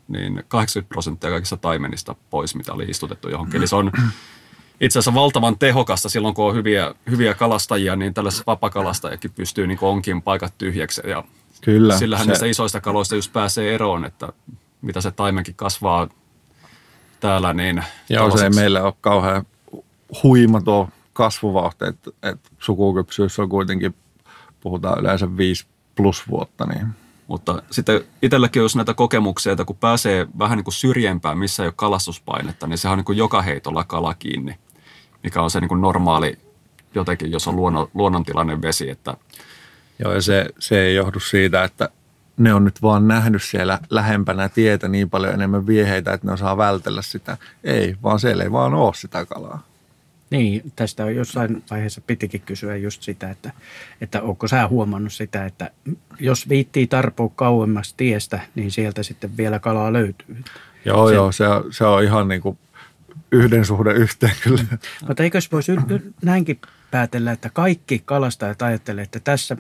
niin 0.07 0.43
80 0.47 0.89
prosenttia 0.89 1.29
kaikista 1.29 1.57
taimenista 1.57 2.15
pois, 2.29 2.55
mitä 2.55 2.73
oli 2.73 2.83
istutettu 2.83 3.29
johonkin. 3.29 3.57
Eli 3.57 3.67
se 3.67 3.75
on 3.75 3.91
itse 4.81 4.99
asiassa 4.99 5.13
valtavan 5.13 5.59
tehokasta 5.59 6.09
silloin, 6.09 6.33
kun 6.33 6.45
on 6.45 6.55
hyviä, 6.55 6.95
hyviä 7.09 7.33
kalastajia, 7.33 7.95
niin 7.95 8.13
tällaiset 8.13 8.47
vapakalastajakin 8.47 9.31
pystyy 9.31 9.67
niin 9.67 9.79
onkin 9.81 10.21
paikat 10.21 10.53
tyhjäksi. 10.57 11.01
Ja 11.07 11.23
Kyllä. 11.61 11.97
Sillähän 11.97 12.25
se... 12.25 12.31
niistä 12.31 12.45
isoista 12.45 12.81
kaloista 12.81 13.15
just 13.15 13.33
pääsee 13.33 13.75
eroon, 13.75 14.05
että 14.05 14.33
mitä 14.81 15.01
se 15.01 15.11
taimenkin 15.11 15.55
kasvaa 15.55 16.07
täällä. 17.19 17.53
Niin 17.53 17.83
Joo, 18.09 18.37
se 18.37 18.43
ei 18.43 18.49
meillä 18.49 18.83
ole 18.83 18.93
kauhean 19.01 19.45
huima 20.23 20.61
tuo 20.61 20.89
kasvuvauhti, 21.13 21.85
että, 21.85 22.11
että 22.23 22.49
sukukypsyys 22.59 23.39
on 23.39 23.49
kuitenkin, 23.49 23.95
puhutaan 24.61 24.99
yleensä 24.99 25.37
5 25.37 25.65
plus 25.95 26.29
vuotta. 26.29 26.65
Niin. 26.65 26.87
Mutta 27.27 27.61
sitten 27.71 28.01
itselläkin 28.21 28.61
jos 28.61 28.75
näitä 28.75 28.93
kokemuksia, 28.93 29.51
että 29.51 29.65
kun 29.65 29.77
pääsee 29.77 30.27
vähän 30.39 30.57
niin 30.57 30.63
kuin 30.63 30.73
syrjempään, 30.73 31.37
missä 31.37 31.63
ei 31.63 31.67
ole 31.67 31.73
kalastuspainetta, 31.75 32.67
niin 32.67 32.77
sehän 32.77 32.93
on 32.93 32.97
niin 32.97 33.05
kuin 33.05 33.17
joka 33.17 33.41
heitolla 33.41 33.83
kala 33.83 34.13
kiinni, 34.13 34.55
mikä 35.23 35.41
on 35.41 35.51
se 35.51 35.59
niin 35.59 35.69
kuin 35.69 35.81
normaali 35.81 36.37
jotenkin, 36.95 37.31
jos 37.31 37.47
on 37.47 37.55
luonnon, 37.55 37.87
luonnontilainen 37.93 38.61
vesi. 38.61 38.89
Että 38.89 39.13
Joo, 39.99 40.13
ja 40.13 40.21
se, 40.21 40.45
se 40.59 40.81
ei 40.81 40.95
johdu 40.95 41.19
siitä, 41.19 41.63
että 41.63 41.89
ne 42.37 42.53
on 42.53 42.65
nyt 42.65 42.81
vaan 42.81 43.07
nähnyt 43.07 43.43
siellä 43.43 43.79
lähempänä 43.89 44.49
tietä 44.49 44.87
niin 44.87 45.09
paljon 45.09 45.33
enemmän 45.33 45.67
vieheitä, 45.67 46.13
että 46.13 46.27
ne 46.27 46.33
osaa 46.33 46.57
vältellä 46.57 47.01
sitä. 47.01 47.37
Ei, 47.63 47.95
vaan 48.03 48.19
siellä 48.19 48.43
ei 48.43 48.51
vaan 48.51 48.73
ole 48.73 48.93
sitä 48.93 49.25
kalaa. 49.25 49.63
Niin, 50.29 50.71
tästä 50.75 51.05
on 51.05 51.15
jossain 51.15 51.63
vaiheessa 51.71 52.01
pitikin 52.07 52.41
kysyä 52.41 52.75
just 52.75 53.01
sitä, 53.01 53.29
että, 53.29 53.51
että 54.01 54.21
onko 54.21 54.47
sä 54.47 54.67
huomannut 54.67 55.13
sitä, 55.13 55.45
että 55.45 55.71
jos 56.19 56.49
viittii 56.49 56.87
tarpoa 56.87 57.31
kauemmas 57.35 57.93
tiestä, 57.93 58.39
niin 58.55 58.71
sieltä 58.71 59.03
sitten 59.03 59.37
vielä 59.37 59.59
kalaa 59.59 59.93
löytyy. 59.93 60.43
Joo, 60.85 61.09
se, 61.09 61.15
joo, 61.15 61.31
se, 61.31 61.45
se 61.71 61.85
on 61.85 62.03
ihan 62.03 62.27
niin 62.27 62.41
kuin 62.41 62.57
yhden 63.31 63.65
suhde 63.65 63.93
yhteen 63.93 64.35
kyllä. 64.43 64.63
Mutta 65.07 65.23
eikös 65.23 65.51
voisi 65.51 65.71
näinkin 66.23 66.59
päätellä, 66.91 67.31
että 67.31 67.49
kaikki 67.49 68.01
kalastajat 68.05 68.61
ajattelee, 68.61 69.03
että 69.03 69.19
tässä 69.19 69.57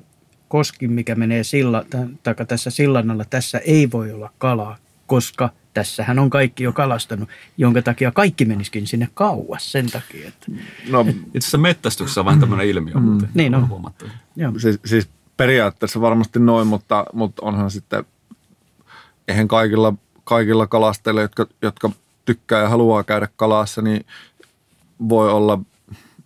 koski, 0.47 0.87
mikä 0.87 1.15
menee 1.15 1.43
silla, 1.43 1.85
tai 2.23 2.35
tässä 2.47 2.69
sillan 2.69 3.11
alla, 3.11 3.25
tässä 3.25 3.57
ei 3.57 3.91
voi 3.91 4.11
olla 4.11 4.31
kalaa, 4.37 4.77
koska 5.07 5.49
tässähän 5.73 6.19
on 6.19 6.29
kaikki 6.29 6.63
jo 6.63 6.73
kalastanut, 6.73 7.29
jonka 7.57 7.81
takia 7.81 8.11
kaikki 8.11 8.45
menisikin 8.45 8.87
sinne 8.87 9.09
kauas 9.13 9.71
sen 9.71 9.91
takia. 9.91 10.27
Että... 10.27 10.51
No, 10.89 11.01
itse 11.09 11.37
asiassa 11.37 11.57
mettästyksessä 11.57 12.21
on 12.21 12.25
vähän 12.25 12.39
tämmöinen 12.39 12.67
ilmiö, 12.67 12.93
mm. 12.93 13.01
mutta 13.01 13.27
niin 13.33 13.55
on. 13.55 13.69
huomattu. 13.69 14.05
Siis, 14.57 14.79
siis 14.85 15.09
periaatteessa 15.37 16.01
varmasti 16.01 16.39
noin, 16.39 16.67
mutta, 16.67 17.05
mutta 17.13 17.45
onhan 17.45 17.71
sitten, 17.71 18.03
eihän 19.27 19.47
kaikilla, 19.47 19.93
kaikilla 20.23 20.67
kalastajilla, 20.67 21.21
jotka, 21.21 21.47
jotka 21.61 21.91
tykkää 22.29 22.61
ja 22.61 22.69
haluaa 22.69 23.03
käydä 23.03 23.27
kalassa, 23.35 23.81
niin 23.81 24.05
voi 25.09 25.31
olla 25.31 25.59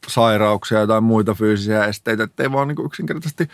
sairauksia 0.07 0.87
tai 0.87 1.01
muita 1.01 1.33
fyysisiä 1.33 1.85
esteitä, 1.85 2.23
ettei 2.23 2.51
vaan 2.51 2.67
niin 2.67 2.85
yksinkertaisesti 2.85 3.47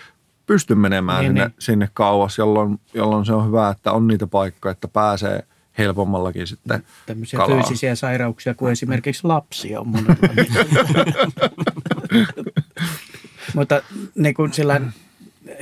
pysty 0.46 0.76
menemään 0.76 1.20
niin, 1.20 1.30
sinne, 1.30 1.46
niin. 1.46 1.56
sinne 1.60 1.90
kauas, 1.94 2.38
jolloin, 2.38 2.80
jolloin 2.94 3.26
se 3.26 3.34
on 3.34 3.48
hyvä, 3.48 3.70
että 3.70 3.92
on 3.92 4.08
niitä 4.08 4.28
paikkoja, 4.28 4.72
että 4.72 4.88
pääsee 4.88 5.44
helpommallakin 5.78 6.48
sitten 6.48 6.84
Tämmöisiä 7.06 7.38
kalaa. 7.38 7.58
fyysisiä 7.58 7.96
sairauksia 7.96 8.54
kuin 8.54 8.72
esimerkiksi 8.72 9.28
lapsia 9.28 9.80
on 9.80 9.88
monella. 9.88 10.16
Mutta 13.56 13.82
niin 14.16 14.34
kuin 14.34 14.54
sillä 14.54 14.82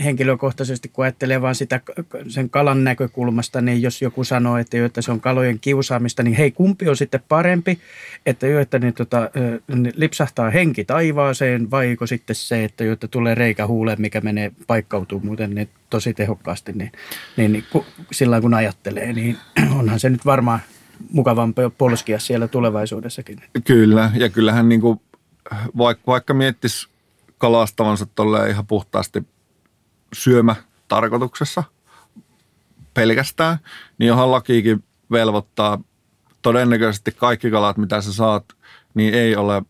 henkilökohtaisesti, 0.04 0.90
kun 0.90 1.06
ajattelee 1.06 1.42
vaan 1.42 1.56
sitä 1.56 1.82
sen 2.28 2.50
kalan 2.50 2.84
näkökulmasta, 2.84 3.62
niin 3.62 3.82
jos 3.82 4.02
joku 4.02 4.24
sanoo, 4.24 4.58
että, 4.58 4.78
jo, 4.78 4.86
että 4.86 5.02
se 5.02 5.12
on 5.12 5.22
kalojen 5.22 5.60
kiusaamista, 5.60 6.24
niin 6.24 6.36
hei, 6.36 6.52
kumpi 6.52 6.90
on 6.90 6.98
sitten 6.98 7.24
parempi, 7.30 7.80
että 8.26 8.48
jo, 8.48 8.60
että 8.60 8.80
niin, 8.80 8.94
tota, 8.94 9.30
niin 9.76 9.94
lipsahtaa 9.96 10.50
henki 10.50 10.86
taivaaseen, 10.86 11.72
vaiko 11.72 12.08
sitten 12.08 12.36
se, 12.36 12.64
että 12.64 12.84
jo, 12.84 12.94
että 12.94 13.08
tulee 13.08 13.36
reikä 13.36 13.68
huuleen, 13.68 14.02
mikä 14.02 14.22
menee 14.22 14.52
paikkautuu 14.68 15.20
muuten 15.20 15.56
niin 15.56 15.70
tosi 15.90 16.14
tehokkaasti, 16.14 16.74
niin, 16.74 16.92
niin, 17.38 17.52
niin 17.52 17.64
kun, 17.72 17.86
sillä 18.12 18.42
kun 18.42 18.54
ajattelee, 18.54 19.14
niin 19.14 19.38
onhan 19.80 20.00
se 20.00 20.10
nyt 20.10 20.26
varmaan 20.26 20.60
mukavampi 21.12 21.62
polskia 21.78 22.20
siellä 22.20 22.48
tulevaisuudessakin. 22.48 23.42
Kyllä, 23.64 24.12
ja 24.16 24.30
kyllähän 24.30 24.70
niin 24.70 24.82
kuin, 24.82 25.02
vaikka, 25.78 26.04
vaikka 26.08 26.34
miettisi 26.34 26.88
kalastavansa 27.38 28.06
tolleen 28.06 28.50
ihan 28.50 28.68
puhtaasti 28.68 29.24
syömä 30.14 30.56
tarkoituksessa 30.88 31.64
pelkästään, 32.94 33.58
niin 33.98 34.08
johon 34.08 34.32
lakiikin 34.32 34.84
velvoittaa 35.12 35.80
todennäköisesti 36.42 37.12
kaikki 37.12 37.52
kalat, 37.52 37.78
mitä 37.78 38.02
sä 38.02 38.14
saat, 38.14 38.46
niin 38.94 39.14
ei 39.14 39.36
ole 39.36 39.62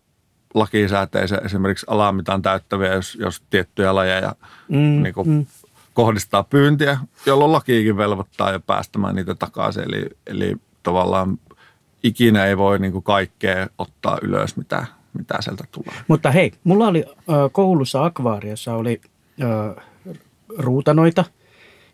lakisääteisen 0.54 1.46
esimerkiksi 1.46 1.86
alamitan 1.90 2.42
täyttäviä, 2.42 2.94
jos, 2.94 3.16
jos 3.16 3.42
tiettyjä 3.50 3.96
lajeja 3.96 4.36
mm, 4.70 5.04
niin 5.04 5.14
kuin 5.14 5.30
mm. 5.30 5.46
kohdistaa 5.94 6.44
pyyntiä, 6.44 6.98
jolloin 7.26 7.52
lakiikin 7.52 7.98
velvoittaa 7.98 8.52
jo 8.52 8.60
päästämään 8.60 9.16
niitä 9.16 9.36
takaisin. 9.36 9.84
Eli, 9.84 10.10
eli 10.28 10.56
tavallaan 10.84 11.40
ikinä 12.04 12.46
ei 12.46 12.58
voi 12.58 12.80
niin 12.80 12.92
kuin 12.92 13.04
kaikkea 13.04 13.68
ottaa 13.78 14.18
ylös, 14.22 14.58
mitä, 14.58 14.86
mitä 15.14 15.38
sieltä 15.40 15.64
tulee. 15.72 15.96
Mutta 16.08 16.32
hei, 16.32 16.52
mulla 16.64 16.88
oli 16.88 17.06
äh, 17.08 17.36
koulussa 17.52 18.06
akvaariossa 18.06 18.74
oli 18.74 19.02
äh, 19.42 19.86
ruutanoita 20.58 21.26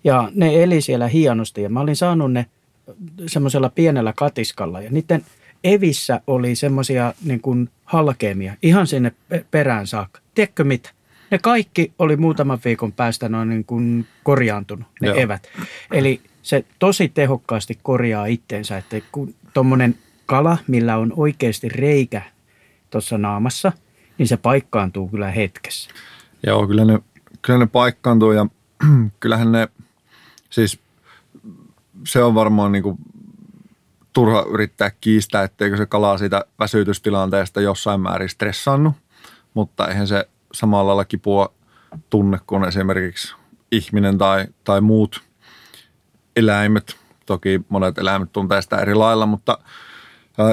ja 0.04 0.32
ne 0.36 0.64
eli 0.64 0.82
siellä 0.82 1.08
hienosti 1.08 1.62
ja 1.62 1.70
mä 1.70 1.80
olin 1.82 1.96
saanut 1.96 2.34
ne 2.34 2.46
semmoisella 3.28 3.70
pienellä 3.70 4.14
katiskalla 4.16 4.82
ja 4.82 4.90
niiden 4.92 5.26
Evissä 5.64 6.22
oli 6.28 6.56
semmoisia 6.56 7.14
niin 7.26 7.42
kuin 7.42 7.70
halkeamia 7.86 8.54
ihan 8.62 8.88
sinne 8.88 9.12
perään 9.52 9.88
saakka. 9.88 10.20
Tiedätkö 10.36 10.64
mitä? 10.64 10.90
Ne 11.32 11.38
kaikki 11.38 11.92
oli 12.00 12.18
muutaman 12.18 12.60
viikon 12.66 12.92
päästä 12.92 13.30
noin 13.30 13.50
niin 13.50 13.66
kuin 13.66 14.08
korjaantunut, 14.24 14.88
ne 15.02 15.08
Joo. 15.08 15.18
evät. 15.18 15.48
Eli 15.92 16.22
se 16.42 16.66
tosi 16.80 17.10
tehokkaasti 17.10 17.80
korjaa 17.84 18.26
itteensä, 18.26 18.78
että 18.78 19.02
kun 19.12 19.36
tuommoinen 19.54 19.96
kala, 20.26 20.58
millä 20.68 20.98
on 20.98 21.14
oikeasti 21.16 21.70
reikä 21.70 22.22
tuossa 22.90 23.18
naamassa, 23.18 23.72
niin 24.18 24.28
se 24.28 24.38
paikkaantuu 24.38 25.08
kyllä 25.08 25.32
hetkessä. 25.32 25.90
Joo, 26.46 26.68
kyllä 26.68 26.86
ne, 26.86 27.00
kyllä 27.46 27.60
ne 27.60 27.68
paikkaantuu 27.68 28.32
ja 28.32 28.46
kyllähän 29.20 29.52
ne, 29.52 29.68
siis 30.50 30.80
se 32.08 32.24
on 32.24 32.36
varmaan 32.36 32.72
niin 32.72 32.84
kuin 32.84 32.98
turha 34.14 34.46
yrittää 34.50 34.92
kiistää, 35.02 35.44
etteikö 35.44 35.78
se 35.78 35.86
kala 35.86 36.18
siitä 36.18 36.46
väsytystilanteesta 36.60 37.62
jossain 37.62 38.02
määrin 38.02 38.30
stressannut, 38.30 38.94
mutta 39.54 39.88
eihän 39.88 40.08
se 40.08 40.30
samalla 40.54 40.88
lailla 40.88 41.06
kipua 41.06 41.54
tunne 42.10 42.40
kuin 42.48 42.64
esimerkiksi 42.64 43.36
ihminen 43.72 44.18
tai, 44.18 44.48
tai 44.64 44.82
muut 44.82 45.22
eläimet. 46.36 46.96
Toki 47.26 47.62
monet 47.70 47.98
eläimet 47.98 48.32
tuntee 48.32 48.62
sitä 48.62 48.78
eri 48.78 48.96
lailla, 48.96 49.26
mutta 49.26 49.58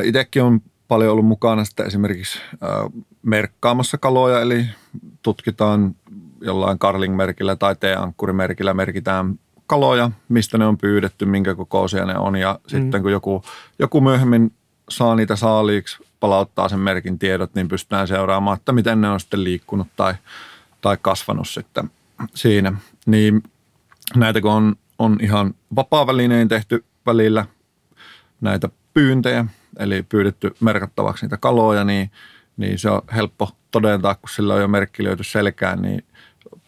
itsekin 0.05 0.43
on 0.43 0.61
paljon 0.89 1.13
ollut 1.13 1.27
mukana 1.27 1.65
sitten 1.65 1.87
esimerkiksi 1.87 2.39
merkkaamassa 3.23 3.99
kaloja, 3.99 4.41
eli 4.41 4.67
tutkitaan 5.23 5.95
jollain 6.41 6.79
Carling-merkillä 6.79 7.57
tai 7.57 7.77
T-ankkurimerkillä 7.77 8.75
merkitään 8.75 9.39
kaloja, 9.67 10.11
mistä 10.29 10.59
ne 10.59 10.67
on 10.67 10.79
pyydetty, 10.79 11.27
minkä 11.27 11.55
kokoisia 11.55 12.05
ne 12.05 12.19
on 12.19 12.37
ja 12.37 12.53
mm. 12.53 12.69
sitten 12.69 13.03
kun 13.03 13.13
joku, 13.13 13.43
joku 13.79 14.01
myöhemmin 14.01 14.53
saa 14.89 15.15
niitä 15.15 15.37
saaliiksi, 15.37 15.99
palauttaa 16.21 16.69
sen 16.69 16.79
merkin 16.79 17.19
tiedot, 17.19 17.55
niin 17.55 17.69
pystytään 17.69 18.09
seuraamaan, 18.09 18.57
että 18.57 18.73
miten 18.73 19.01
ne 19.01 19.09
on 19.09 19.21
sitten 19.21 19.45
liikkunut 19.45 19.89
tai, 19.97 20.15
tai 20.81 20.97
kasvanut 21.03 21.49
sitten 21.49 21.91
siinä. 22.35 22.73
Niin 23.07 23.43
näitä 24.17 24.41
kun 24.41 24.51
on, 24.51 24.77
on 24.99 25.19
ihan 25.21 25.55
vapaa-välinein 25.77 26.49
tehty 26.49 26.85
välillä 27.07 27.47
näitä 28.41 28.69
pyyntejä, 28.95 29.45
eli 29.79 30.03
pyydetty 30.03 30.55
merkattavaksi 30.61 31.25
niitä 31.25 31.37
kaloja, 31.37 31.85
niin, 31.85 32.11
niin 32.57 32.79
se 32.79 32.91
on 32.91 33.03
helppo 33.15 33.51
todentaa, 33.71 34.15
kun 34.15 34.29
sillä 34.29 34.55
on 34.55 34.61
jo 34.61 34.69
merkki 34.69 35.05
löyty 35.05 35.25
selkään, 35.25 35.83
niin 35.83 36.05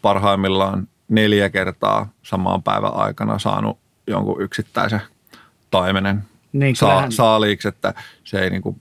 parhaimmillaan 0.03 0.87
neljä 1.09 1.49
kertaa 1.49 2.09
samaan 2.23 2.63
päivän 2.63 2.93
aikana 2.93 3.39
saanut 3.39 3.79
jonkun 4.07 4.41
yksittäisen 4.41 5.01
taimenen 5.71 6.23
niin, 6.53 6.75
saa, 6.75 7.11
saaliiksi, 7.11 7.67
että 7.67 7.93
se 8.23 8.39
ei 8.39 8.49
niinku 8.49 8.77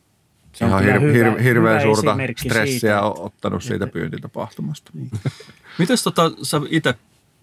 se 0.52 0.66
ihan 0.66 0.84
hir, 0.84 1.00
hyvä, 1.00 1.12
hir, 1.12 1.42
hirveän 1.42 1.82
hyvä 1.82 1.94
suurta 1.94 2.16
stressiä 2.36 2.78
siitä, 2.78 3.02
ole 3.02 3.14
ottanut 3.18 3.62
siitä 3.62 3.86
pyyntitapahtumasta. 3.86 4.90
Niin. 4.94 5.10
Miten 5.78 5.96
tota, 6.04 6.30
sä 6.42 6.60
itse 6.70 6.94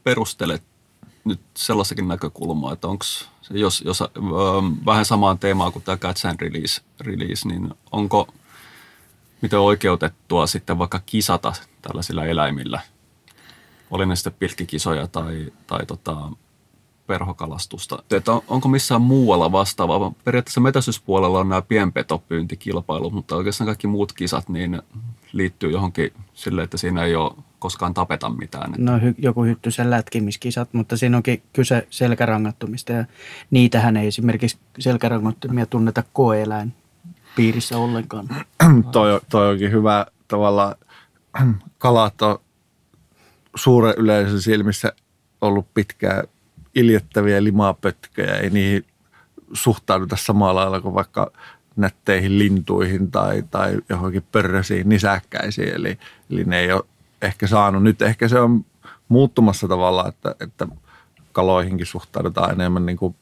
perustelet 0.04 0.64
nyt 1.26 1.40
sellaisakin 1.58 2.08
näkökulmaa, 2.08 2.74
että 2.74 2.88
onko, 2.88 3.06
jos, 3.50 3.82
jos 3.86 4.02
äh, 4.02 4.08
vähän 4.86 5.06
samaan 5.06 5.40
teemaan 5.40 5.72
kuin 5.72 5.84
tämä 5.84 5.98
Catch 5.98 6.28
and 6.28 6.40
Release, 6.42 6.82
release, 7.00 7.48
niin 7.48 7.74
onko 7.92 8.34
miten 9.42 9.60
oikeutettua 9.60 10.48
sitten 10.48 10.78
vaikka 10.78 11.02
kisata 11.06 11.54
tällaisilla 11.82 12.26
eläimillä– 12.26 12.82
oli 13.92 14.06
ne 14.06 14.16
sitten 14.16 14.34
pilkkikisoja 14.40 15.08
tai, 15.08 15.52
tai 15.68 15.86
tota, 15.86 16.18
perhokalastusta. 17.10 18.04
Että 18.12 18.32
onko 18.48 18.68
missään 18.68 19.02
muualla 19.02 19.52
vastaavaa? 19.52 20.12
Periaatteessa 20.24 20.62
metäsyspuolella 20.62 21.40
on 21.40 21.50
nämä 21.50 21.62
pienpetopyyntikilpailut, 21.62 23.14
mutta 23.14 23.36
oikeastaan 23.36 23.66
kaikki 23.66 23.88
muut 23.88 24.14
kisat 24.14 24.50
niin 24.50 24.82
liittyy 25.34 25.72
johonkin 25.72 26.14
sille, 26.34 26.64
että 26.64 26.78
siinä 26.78 27.04
ei 27.04 27.16
ole 27.16 27.32
koskaan 27.60 27.94
tapeta 27.94 28.30
mitään. 28.30 28.74
No 28.78 28.98
hy- 28.98 29.16
joku 29.18 29.44
hyttysen 29.44 29.90
lätkimiskisat, 29.90 30.74
mutta 30.74 30.98
siinä 30.98 31.18
onkin 31.18 31.42
kyse 31.54 31.88
selkärangattumista 31.90 32.92
ja 32.92 33.06
niitähän 33.52 33.98
ei 33.98 34.08
esimerkiksi 34.08 34.58
selkärangattumia 34.80 35.66
tunneta 35.66 36.04
koeeläin 36.14 36.74
piirissä 37.36 37.78
ollenkaan. 37.78 38.28
toi, 38.92 39.22
toi 39.30 39.50
onkin 39.50 39.72
hyvä 39.72 40.06
tavalla 40.28 40.76
kalat 41.78 42.22
on 42.22 42.40
suuren 43.56 43.94
yleisön 43.98 44.42
silmissä 44.42 44.94
ollut 45.42 45.74
pitkään 45.74 46.24
iljettäviä 46.76 47.44
limapötköjä. 47.44 48.36
Ei 48.36 48.50
niihin 48.50 48.86
suhtauduta 49.54 50.16
samalla 50.16 50.62
lailla 50.62 50.82
kuin 50.82 50.94
vaikka 50.94 51.32
nätteihin 51.76 52.40
lintuihin 52.40 53.12
tai, 53.12 53.44
tai 53.52 53.78
johonkin 53.90 54.24
pörrösiin 54.32 54.90
nisäkkäisiin. 54.90 55.76
Eli, 55.76 55.98
eli 56.30 56.44
ne 56.44 56.60
ei 56.60 56.72
ole 56.72 56.84
ehkä 57.22 57.48
saanut. 57.48 57.84
Nyt 57.84 58.02
ehkä 58.02 58.28
se 58.28 58.40
on 58.40 58.66
muuttumassa 59.08 59.68
tavallaan, 59.68 60.10
että, 60.10 60.36
että 60.40 60.68
kaloihinkin 61.32 61.86
suhtaudutaan 61.86 62.52
enemmän 62.52 62.86
niin 62.86 62.98
kuin 62.98 63.16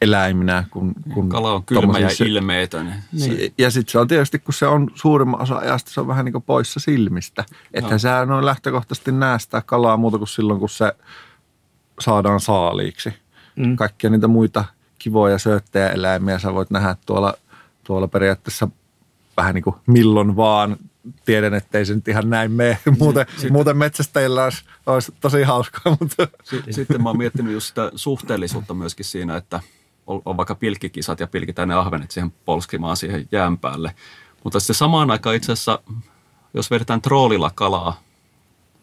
eläiminä. 0.00 0.64
Kun, 0.70 0.94
kun 1.14 1.28
Kala 1.28 1.52
on 1.52 1.64
kylmä 1.64 1.98
ja 1.98 2.08
ilmeetön. 2.26 2.94
Niin. 3.12 3.54
Ja 3.58 3.70
sitten 3.70 3.92
se 3.92 3.98
on 3.98 4.08
tietysti, 4.08 4.38
kun 4.38 4.54
se 4.54 4.66
on 4.66 4.90
suurimman 4.94 5.40
osa 5.40 5.56
ajasta, 5.56 5.90
se 5.90 6.00
on 6.00 6.06
vähän 6.06 6.24
niin 6.24 6.32
kuin 6.32 6.44
poissa 6.44 6.80
silmistä. 6.80 7.44
Että 7.74 7.92
no. 7.92 7.98
sä 7.98 8.20
on 8.20 8.46
lähtökohtaisesti 8.46 9.12
näe 9.12 9.38
sitä 9.38 9.62
kalaa 9.66 9.96
muuta 9.96 10.18
kuin 10.18 10.28
silloin, 10.28 10.60
kun 10.60 10.68
se 10.68 10.92
saadaan 12.00 12.40
saaliiksi. 12.40 13.14
Mm. 13.56 13.76
Kaikkia 13.76 14.10
niitä 14.10 14.28
muita 14.28 14.64
kivoja 14.98 15.38
sööttejä 15.38 15.90
eläimiä 15.90 16.38
sä 16.38 16.54
voit 16.54 16.70
nähdä 16.70 16.96
tuolla, 17.06 17.34
tuolla 17.84 18.08
periaatteessa 18.08 18.68
vähän 19.36 19.54
niin 19.54 19.64
kuin 19.64 19.76
milloin 19.86 20.36
vaan. 20.36 20.76
Tiedän, 21.24 21.54
ettei 21.54 21.86
se 21.86 21.94
nyt 21.94 22.08
ihan 22.08 22.30
näin 22.30 22.52
mene. 22.52 22.78
Muuten, 22.98 23.26
sitten, 23.30 23.52
muuten 23.52 23.76
metsästäjillä 23.76 24.44
olisi, 24.44 24.64
olisi 24.86 25.12
tosi 25.20 25.42
hauskaa. 25.42 25.96
Mutta. 26.00 26.28
Sitten 26.70 27.02
mä 27.02 27.08
oon 27.08 27.18
miettinyt 27.18 27.52
just 27.52 27.66
sitä 27.66 27.90
suhteellisuutta 27.94 28.74
myöskin 28.74 29.04
siinä, 29.04 29.36
että– 29.36 29.60
on 30.24 30.36
vaikka 30.36 30.54
pilkkikisat 30.54 31.20
ja 31.20 31.26
pilkitään 31.26 31.68
ne 31.68 31.74
ahvenet 31.74 32.10
siihen 32.10 32.32
polskimaan 32.44 32.96
siihen 32.96 33.28
jään 33.32 33.58
päälle. 33.58 33.94
Mutta 34.44 34.60
sitten 34.60 34.76
samaan 34.76 35.10
aikaan 35.10 35.36
itse 35.36 35.52
asiassa, 35.52 35.78
jos 36.54 36.70
vedetään 36.70 37.02
troolilla 37.02 37.50
kalaa, 37.54 38.00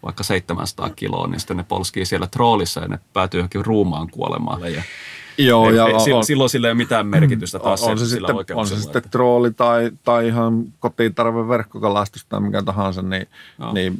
vaikka 0.03 0.23
700 0.23 0.89
kiloa, 0.89 1.27
niin 1.27 1.39
sitten 1.39 1.57
ne 1.57 1.63
polskii 1.63 2.05
siellä 2.05 2.27
troolissa 2.27 2.81
ja 2.81 2.88
ne 2.88 2.99
päätyy 3.13 3.39
johonkin 3.39 3.65
ruumaan 3.65 4.09
kuolemaan. 4.09 4.73
Ja 4.73 4.83
Joo, 5.38 5.69
ja 5.69 5.88
ei, 5.88 6.13
on, 6.13 6.25
silloin 6.25 6.49
sillä 6.49 6.67
ei 6.67 6.71
ole 6.71 6.77
mitään 6.77 7.07
merkitystä 7.07 7.59
taas 7.59 7.83
on, 7.83 7.99
se, 7.99 8.05
sillä 8.05 8.27
sitten, 8.27 8.57
on 8.57 8.67
se 8.67 8.81
sitten 8.81 9.09
trooli 9.11 9.51
tai, 9.51 9.91
tai 10.03 10.27
ihan 10.27 10.63
kotiintarve 10.79 11.47
verkkokalastus 11.47 12.25
tai 12.25 12.39
mikä 12.39 12.63
tahansa, 12.63 13.01
niin, 13.01 13.27
niin 13.73 13.99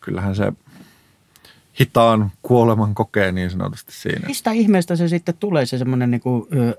kyllähän 0.00 0.36
se– 0.36 0.52
hitaan 1.80 2.30
kuoleman 2.42 2.94
kokee 2.94 3.32
niin 3.32 3.50
sanotusti 3.50 3.92
siinä. 3.92 4.26
Mistä 4.26 4.50
ihmeestä 4.50 4.96
se 4.96 5.08
sitten 5.08 5.34
tulee 5.40 5.66
se 5.66 5.78
semmoinen 5.78 6.10
niin 6.10 6.22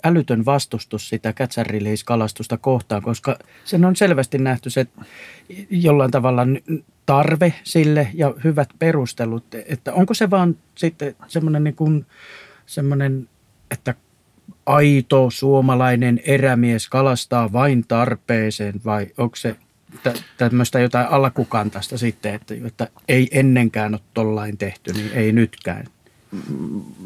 älytön 0.04 0.46
vastustus 0.46 1.10
sitä 1.10 1.34
catch 1.34 2.04
kalastusta 2.06 2.58
kohtaan, 2.58 3.02
koska 3.02 3.38
sen 3.66 3.86
on 3.86 3.96
selvästi 3.96 4.38
nähty 4.38 4.70
se 4.70 4.88
jollain 5.70 6.12
tavalla 6.12 6.42
tarve 7.06 7.54
sille 7.64 8.08
ja 8.14 8.34
hyvät 8.44 8.70
perustelut, 8.80 9.46
että 9.66 9.94
onko 9.94 10.14
se 10.14 10.30
vaan 10.30 10.58
sitten 10.76 11.16
semmoinen 11.28 11.64
niin 11.64 11.76
kuin, 11.76 12.06
semmoinen, 12.66 13.30
että 13.72 13.96
aito 14.66 15.30
suomalainen 15.30 16.20
erämies 16.26 16.90
kalastaa 16.90 17.52
vain 17.52 17.86
tarpeeseen 17.88 18.82
vai 18.86 19.08
onko 19.18 19.36
se 19.36 19.56
tämmöistä 20.38 20.80
jotain 20.80 21.08
alkukantasta 21.08 21.98
sitten, 21.98 22.34
että, 22.34 22.54
että 22.66 22.88
ei 23.08 23.30
ennenkään 23.32 23.94
ole 23.94 24.02
tollain 24.14 24.58
tehty, 24.58 24.94
niin 24.94 25.12
ei 25.14 25.32
nytkään. 25.32 25.86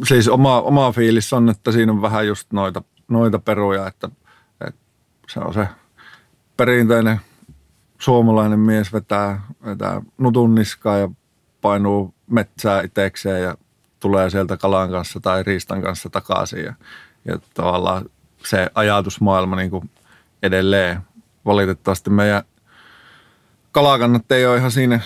Siis 0.03 0.27
oma, 0.27 0.61
oma 0.61 0.91
fiilis 0.91 1.33
on, 1.33 1.49
että 1.49 1.71
siinä 1.71 1.91
on 1.91 2.01
vähän 2.01 2.27
just 2.27 2.53
noita, 2.53 2.83
noita 3.07 3.39
peruja, 3.39 3.87
että, 3.87 4.09
että 4.67 4.81
se 5.29 5.39
on 5.39 5.53
se 5.53 5.67
perinteinen 6.57 7.19
suomalainen 7.99 8.59
mies 8.59 8.93
vetää, 8.93 9.41
vetää 9.65 10.01
nutun 10.17 10.55
niskaa 10.55 10.97
ja 10.97 11.09
painuu 11.61 12.13
metsää 12.29 12.81
itsekseen 12.81 13.43
ja 13.43 13.57
tulee 13.99 14.29
sieltä 14.29 14.57
kalan 14.57 14.89
kanssa 14.89 15.19
tai 15.19 15.43
riistan 15.43 15.81
kanssa 15.81 16.09
takaisin. 16.09 16.63
Ja, 16.63 16.73
ja 17.25 17.39
tavallaan 17.53 18.05
se 18.45 18.69
ajatusmaailma 18.75 19.55
niin 19.55 19.71
kuin 19.71 19.89
edelleen. 20.43 20.99
Valitettavasti 21.45 22.09
meidän 22.09 22.43
kalakannat 23.75 24.31
ei 24.31 24.45
ole 24.45 24.57
ihan 24.57 24.71
siinä 24.71 24.99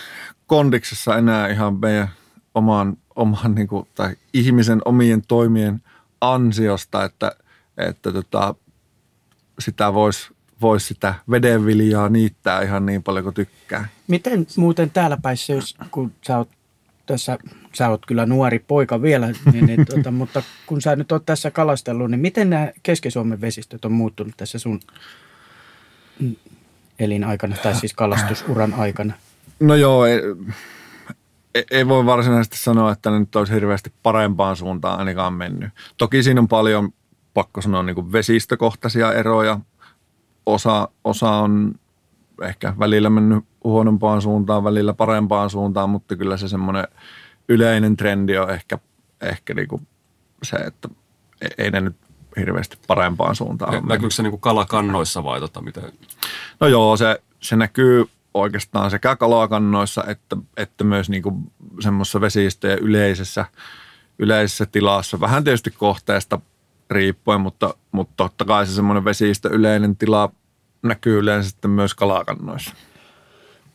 kondiksessa 0.47 1.17
enää 1.17 1.47
ihan 1.47 1.79
meidän 1.79 2.10
oman, 2.55 2.97
oman 3.15 3.55
niin 3.55 3.67
kuin, 3.67 3.88
tai 3.95 4.15
ihmisen 4.34 4.82
omien 4.86 5.21
toimien 5.27 5.82
ansiosta, 6.21 7.03
että, 7.03 7.32
että 7.77 8.12
tota, 8.12 8.55
sitä 9.60 9.93
voisi 9.93 10.29
vois 10.62 10.88
sitä 10.88 11.13
vedenviljaa 11.32 12.10
niittää 12.10 12.62
ihan 12.62 12.86
niin 12.86 13.03
paljon 13.03 13.23
kuin 13.23 13.34
tykkää. 13.34 13.88
Miten 14.08 14.47
muuten 14.58 14.91
täällä 14.91 15.17
päissä, 15.21 15.53
jos, 15.53 15.75
kun 15.91 16.12
sä 16.27 16.38
oot 16.38 16.49
tässä, 17.05 17.38
sä 17.73 17.89
oot 17.89 18.05
kyllä 18.05 18.25
nuori 18.25 18.60
poika 18.60 19.01
vielä, 19.01 19.34
niin, 19.53 19.65
niin, 19.65 19.86
tuota, 19.86 20.12
mutta 20.21 20.43
kun 20.65 20.82
sä 20.82 20.95
nyt 20.95 21.12
oot 21.12 21.25
tässä 21.25 21.51
kalastellut, 21.51 22.12
niin 22.12 22.21
miten 22.21 22.49
nämä 22.49 22.71
Keski-Suomen 22.84 23.41
vesistöt 23.41 23.86
on 23.86 23.91
muuttunut 23.91 24.34
tässä 24.38 24.60
sun 24.60 24.79
elinaikana, 26.99 27.55
tai 27.63 27.75
siis 27.75 27.93
kalastusuran 27.93 28.73
aikana? 28.73 29.13
No 29.59 29.75
joo, 29.75 30.05
ei, 30.05 30.21
ei 31.71 31.88
voi 31.88 32.05
varsinaisesti 32.05 32.57
sanoa, 32.57 32.91
että 32.91 33.09
ne 33.09 33.19
nyt 33.19 33.35
olisi 33.35 33.53
hirveästi 33.53 33.93
parempaan 34.03 34.55
suuntaan 34.55 34.99
ainakaan 34.99 35.33
mennyt. 35.33 35.69
Toki 35.97 36.23
siinä 36.23 36.41
on 36.41 36.47
paljon, 36.47 36.89
pakko 37.33 37.62
sanoa, 37.62 37.83
niin 37.83 37.95
kuin 37.95 38.12
vesistökohtaisia 38.12 39.13
eroja. 39.13 39.59
Osa, 40.45 40.89
osa 41.03 41.31
on 41.31 41.75
ehkä 42.41 42.73
välillä 42.79 43.09
mennyt 43.09 43.45
huonompaan 43.63 44.21
suuntaan, 44.21 44.63
välillä 44.63 44.93
parempaan 44.93 45.49
suuntaan, 45.49 45.89
mutta 45.89 46.15
kyllä 46.15 46.38
se 46.38 46.47
semmoinen 46.47 46.88
yleinen 47.49 47.97
trendi 47.97 48.38
on 48.38 48.49
ehkä, 48.49 48.79
ehkä 49.21 49.53
niin 49.53 49.67
kuin 49.67 49.88
se, 50.43 50.57
että 50.57 50.89
ei 51.57 51.71
ne 51.71 51.81
nyt 51.81 51.95
hirveästi 52.37 52.77
parempaan 52.87 53.35
suuntaan. 53.35 53.73
Ja 53.73 53.81
näkyykö 53.81 54.15
se 54.15 54.23
niin 54.23 54.31
kuin 54.31 54.41
kalakannoissa 54.41 55.23
vai 55.23 55.39
tota, 55.39 55.61
miten? 55.61 55.83
No 56.59 56.67
joo, 56.67 56.97
se, 56.97 57.21
se 57.39 57.55
näkyy 57.55 58.05
oikeastaan 58.33 58.91
sekä 58.91 59.15
kalakannoissa 59.15 60.03
että, 60.07 60.37
että 60.57 60.83
myös 60.83 61.09
niin 61.09 61.23
kuin 61.23 61.51
semmoisessa 61.79 62.21
vesistöjen 62.21 62.79
yleisessä, 62.79 63.45
yleisessä 64.19 64.65
tilassa. 64.65 65.19
Vähän 65.19 65.43
tietysti 65.43 65.71
kohteesta 65.71 66.39
riippuen, 66.89 67.41
mutta, 67.41 67.73
mutta 67.91 68.13
totta 68.17 68.45
kai 68.45 68.65
se 68.65 68.73
semmoinen 68.73 69.05
vesistö 69.05 69.49
yleinen 69.49 69.95
tila 69.95 70.31
näkyy 70.81 71.19
yleensä 71.19 71.49
sitten 71.49 71.71
myös 71.71 71.93
kalakannoissa. 71.93 72.73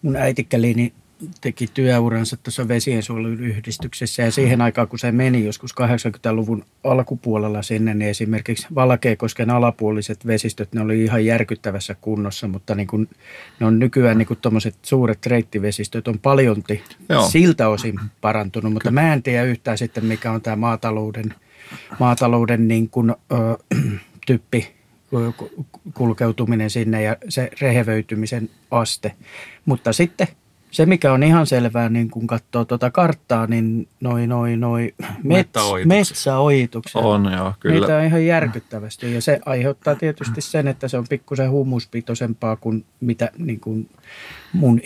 Mun 0.03 0.17
äitikkäli 0.17 0.75
niin 0.75 0.93
teki 1.41 1.67
työuransa 1.75 2.37
tuossa 2.37 2.69
vesiensuojeluyhdistyksessä 2.69 4.23
ja 4.23 4.31
siihen 4.31 4.61
aikaan, 4.61 4.89
kun 4.89 4.99
se 4.99 5.13
meni 5.13 5.45
joskus 5.45 5.75
80-luvun 5.81 6.65
alkupuolella 6.85 7.63
sinne, 7.63 7.95
niin 7.95 8.11
esimerkiksi 8.11 8.67
Valkeakosken 8.75 9.51
alapuoliset 9.51 10.27
vesistöt, 10.27 10.73
ne 10.73 10.81
oli 10.81 11.05
ihan 11.05 11.25
järkyttävässä 11.25 11.97
kunnossa, 12.01 12.49
mutta 12.49 12.75
niin 12.75 12.87
kun, 12.87 13.09
ne 13.61 13.67
on 13.67 13.79
nykyään 13.79 14.19
niin 14.19 14.39
tuommoiset 14.43 14.75
suuret 14.83 15.27
reittivesistöt 15.27 16.09
on 16.09 16.19
paljolti 16.19 16.83
Joo. 17.09 17.29
siltä 17.29 17.69
osin 17.69 18.01
parantunut, 18.21 18.73
mutta 18.73 18.91
mä 18.91 19.13
en 19.13 19.23
tiedä 19.23 19.45
yhtään 19.45 19.79
sitten, 19.79 20.05
mikä 20.05 20.33
on 20.33 20.43
tämä 20.43 20.57
maatalouden, 20.57 21.35
maatalouden 22.01 22.69
niin 22.69 22.91
kun, 22.91 23.17
ö, 23.33 23.77
typpi 24.27 24.75
kulkeutuminen 25.95 26.71
sinne 26.71 27.03
ja 27.03 27.17
se 27.29 27.51
rehevöitymisen 27.61 28.51
aste. 28.71 29.13
Mutta 29.65 29.93
sitten 29.93 30.29
se, 30.75 30.87
mikä 30.87 31.13
on 31.13 31.23
ihan 31.23 31.47
selvää, 31.47 31.89
niin 31.89 32.11
kun 32.11 32.27
katsoo 32.27 32.65
tuota 32.65 32.91
karttaa, 32.91 33.47
niin 33.47 33.89
noin 34.01 34.29
noi, 34.29 34.57
noi 34.57 34.95
mets, 35.23 35.61
metsäojituksia. 35.85 37.01
On 37.01 37.33
joo, 37.33 37.53
kyllä. 37.61 37.75
Niitä 37.75 37.97
on 37.97 38.05
ihan 38.05 38.27
järkyttävästi 38.27 39.15
ja 39.15 39.23
se 39.23 39.41
aiheuttaa 39.47 39.95
tietysti 39.95 40.41
sen, 40.41 40.69
että 40.69 40.89
se 40.89 40.99
on 40.99 41.05
pikkusen 41.09 41.51
humuspitoisempaa 41.51 42.57
kuin 42.57 42.85
mitä 43.01 43.31
niin 43.39 43.61
kuin 43.61 43.91
mun 44.53 44.81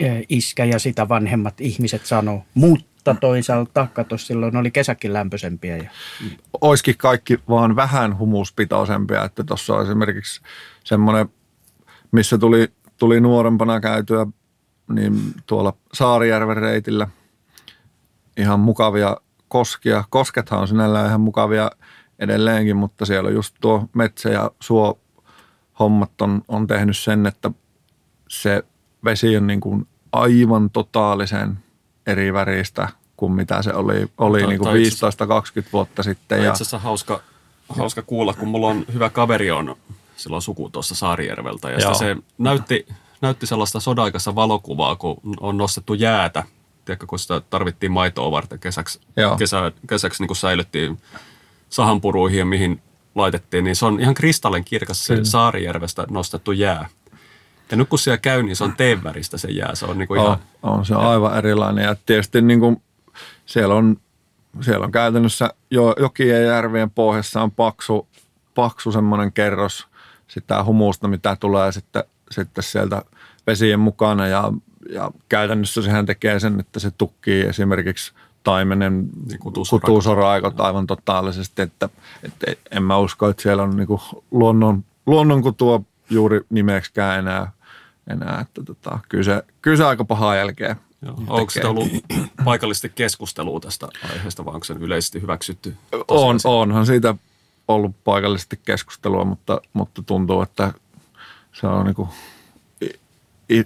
eh, 0.00 0.26
iskä 0.28 0.64
ja 0.64 0.78
sitä 0.78 1.08
vanhemmat 1.08 1.60
ihmiset 1.60 2.06
sanoo. 2.06 2.44
Mutta 2.54 3.16
toisaalta, 3.20 3.86
kato, 3.92 4.18
silloin 4.18 4.56
oli 4.56 4.70
kesäkin 4.70 5.12
lämpöisempiä. 5.12 5.76
Ja... 5.76 5.90
Oiskin 6.60 6.94
kaikki 6.98 7.38
vaan 7.48 7.76
vähän 7.76 8.18
humuspitoisempia, 8.18 9.24
että 9.24 9.44
tuossa 9.44 9.74
on 9.74 9.82
esimerkiksi 9.82 10.40
semmoinen, 10.84 11.28
missä 12.12 12.38
tuli, 12.38 12.68
tuli 12.98 13.20
nuorempana 13.20 13.80
käytyä 13.80 14.26
niin 14.88 15.34
tuolla 15.46 15.72
Saarijärven 15.92 16.56
reitillä 16.56 17.08
ihan 18.36 18.60
mukavia 18.60 19.16
koskia. 19.48 20.04
Koskethan 20.10 20.60
on 20.60 20.68
sinällään 20.68 21.06
ihan 21.06 21.20
mukavia 21.20 21.70
edelleenkin, 22.18 22.76
mutta 22.76 23.06
siellä 23.06 23.30
just 23.30 23.54
tuo 23.60 23.88
metsä- 23.94 24.30
ja 24.30 24.50
suo 24.60 24.98
hommat 25.78 26.20
on, 26.20 26.42
on 26.48 26.66
tehnyt 26.66 26.96
sen, 26.96 27.26
että 27.26 27.50
se 28.28 28.62
vesi 29.04 29.36
on 29.36 29.46
niin 29.46 29.60
kuin 29.60 29.88
aivan 30.12 30.70
totaalisen 30.70 31.58
eri 32.06 32.32
väristä 32.32 32.88
kuin 33.16 33.32
mitä 33.32 33.62
se 33.62 33.72
oli, 33.74 34.06
oli 34.18 34.46
niin 34.46 34.58
kuin 34.58 34.76
15-20 35.64 35.68
vuotta 35.72 36.02
sitten. 36.02 36.42
Ja... 36.42 36.50
Itse 36.50 36.62
asiassa 36.62 36.78
hauska, 36.78 37.20
hauska 37.68 38.02
kuulla, 38.02 38.34
kun 38.34 38.48
mulla 38.48 38.66
on 38.66 38.84
hyvä 38.92 39.10
kaveri 39.10 39.50
on 39.50 39.76
silloin 40.16 40.42
suku 40.42 40.70
tuossa 40.70 40.94
Saarijärveltä 40.94 41.70
ja 41.70 41.94
se 41.94 42.16
näytti, 42.38 42.86
näytti 43.20 43.46
sellaista 43.46 43.80
sodaikassa 43.80 44.34
valokuvaa, 44.34 44.96
kun 44.96 45.16
on 45.40 45.56
nostettu 45.56 45.94
jäätä. 45.94 46.44
Tiedätkö, 46.84 47.06
kun 47.06 47.18
sitä 47.18 47.40
tarvittiin 47.40 47.92
maitoa 47.92 48.30
varten 48.30 48.58
kesäksi, 48.58 49.00
kesä, 49.38 49.72
kesäksi 49.88 50.22
niin 50.22 50.28
kuin 50.28 50.36
säilyttiin 50.36 51.00
sahanpuruihin 51.70 52.38
ja 52.38 52.44
mihin 52.44 52.82
laitettiin, 53.14 53.64
niin 53.64 53.76
se 53.76 53.86
on 53.86 54.00
ihan 54.00 54.14
kristallin 54.14 54.64
kirkas 54.64 55.04
se 55.04 55.24
Saarijärvestä 55.24 56.06
nostettu 56.10 56.52
jää. 56.52 56.88
Ja 57.70 57.76
nyt 57.76 57.88
kun 57.88 57.98
siellä 57.98 58.18
käy, 58.18 58.42
niin 58.42 58.56
se 58.56 58.64
on 58.64 58.76
teeväristä 58.76 59.38
se 59.38 59.48
jää. 59.48 59.74
Se 59.74 59.86
on 59.86 59.98
niin 59.98 60.08
kuin 60.08 60.20
ihan... 60.20 60.38
On, 60.62 60.72
on 60.72 60.86
se 60.86 60.94
on 60.94 61.06
aivan 61.06 61.38
erilainen. 61.38 61.84
Ja 61.84 61.96
tietysti 62.06 62.42
niin 62.42 62.60
kuin 62.60 62.82
siellä, 63.46 63.74
on, 63.74 63.96
siellä 64.60 64.84
on 64.84 64.92
käytännössä 64.92 65.50
jo, 65.70 65.94
jokien 66.00 66.42
ja 66.42 66.52
järvien 66.54 66.90
pohjassa 66.90 67.42
on 67.42 67.50
paksu, 67.50 68.08
paksu 68.54 68.92
semmoinen 68.92 69.32
kerros 69.32 69.86
sitä 70.28 70.64
humusta, 70.64 71.08
mitä 71.08 71.36
tulee 71.40 71.72
sitten 71.72 72.04
sitten 72.30 72.64
sieltä 72.64 73.02
vesien 73.46 73.80
mukana 73.80 74.26
ja, 74.26 74.52
ja 74.90 75.10
käytännössä 75.28 75.82
sehän 75.82 76.06
tekee 76.06 76.40
sen, 76.40 76.60
että 76.60 76.80
se 76.80 76.90
tukkii 76.90 77.42
esimerkiksi 77.42 78.12
taimenen 78.42 79.08
niin 79.28 79.38
kutuusoraikot 79.38 80.60
aivan 80.60 80.86
totaalisesti, 80.86 81.62
että, 81.62 81.88
että 82.22 82.46
en 82.70 82.82
mä 82.82 82.98
usko, 82.98 83.28
että 83.28 83.42
siellä 83.42 83.62
on 83.62 83.76
niin 83.76 83.88
luonnon, 84.30 84.84
luonnon 85.06 85.42
kutua 85.42 85.80
juuri 86.10 86.40
nimeksikään 86.50 87.18
enää, 87.18 87.52
enää 88.10 88.40
että 88.40 88.62
tota, 88.64 88.98
kyllä, 89.08 89.24
se, 89.24 89.42
kyllä 89.62 89.76
se 89.76 89.84
aika 89.84 90.04
pahaa 90.04 90.36
jälkeä 90.36 90.76
Joo. 91.02 91.14
Onko 91.26 91.50
se 91.50 91.66
ollut 91.66 91.88
paikallisesti 92.44 92.92
keskustelua 92.94 93.60
tästä 93.60 93.88
aiheesta, 94.12 94.44
vai 94.44 94.54
onko 94.54 94.64
se 94.64 94.74
yleisesti 94.80 95.20
hyväksytty? 95.22 95.76
On, 96.08 96.38
onhan 96.44 96.86
siitä 96.86 97.14
ollut 97.68 98.04
paikallisesti 98.04 98.60
keskustelua, 98.64 99.24
mutta, 99.24 99.60
mutta 99.72 100.02
tuntuu, 100.02 100.42
että 100.42 100.72
se 101.52 101.66
on 101.66 101.86
niin 101.86 101.94
kuin 101.94 102.08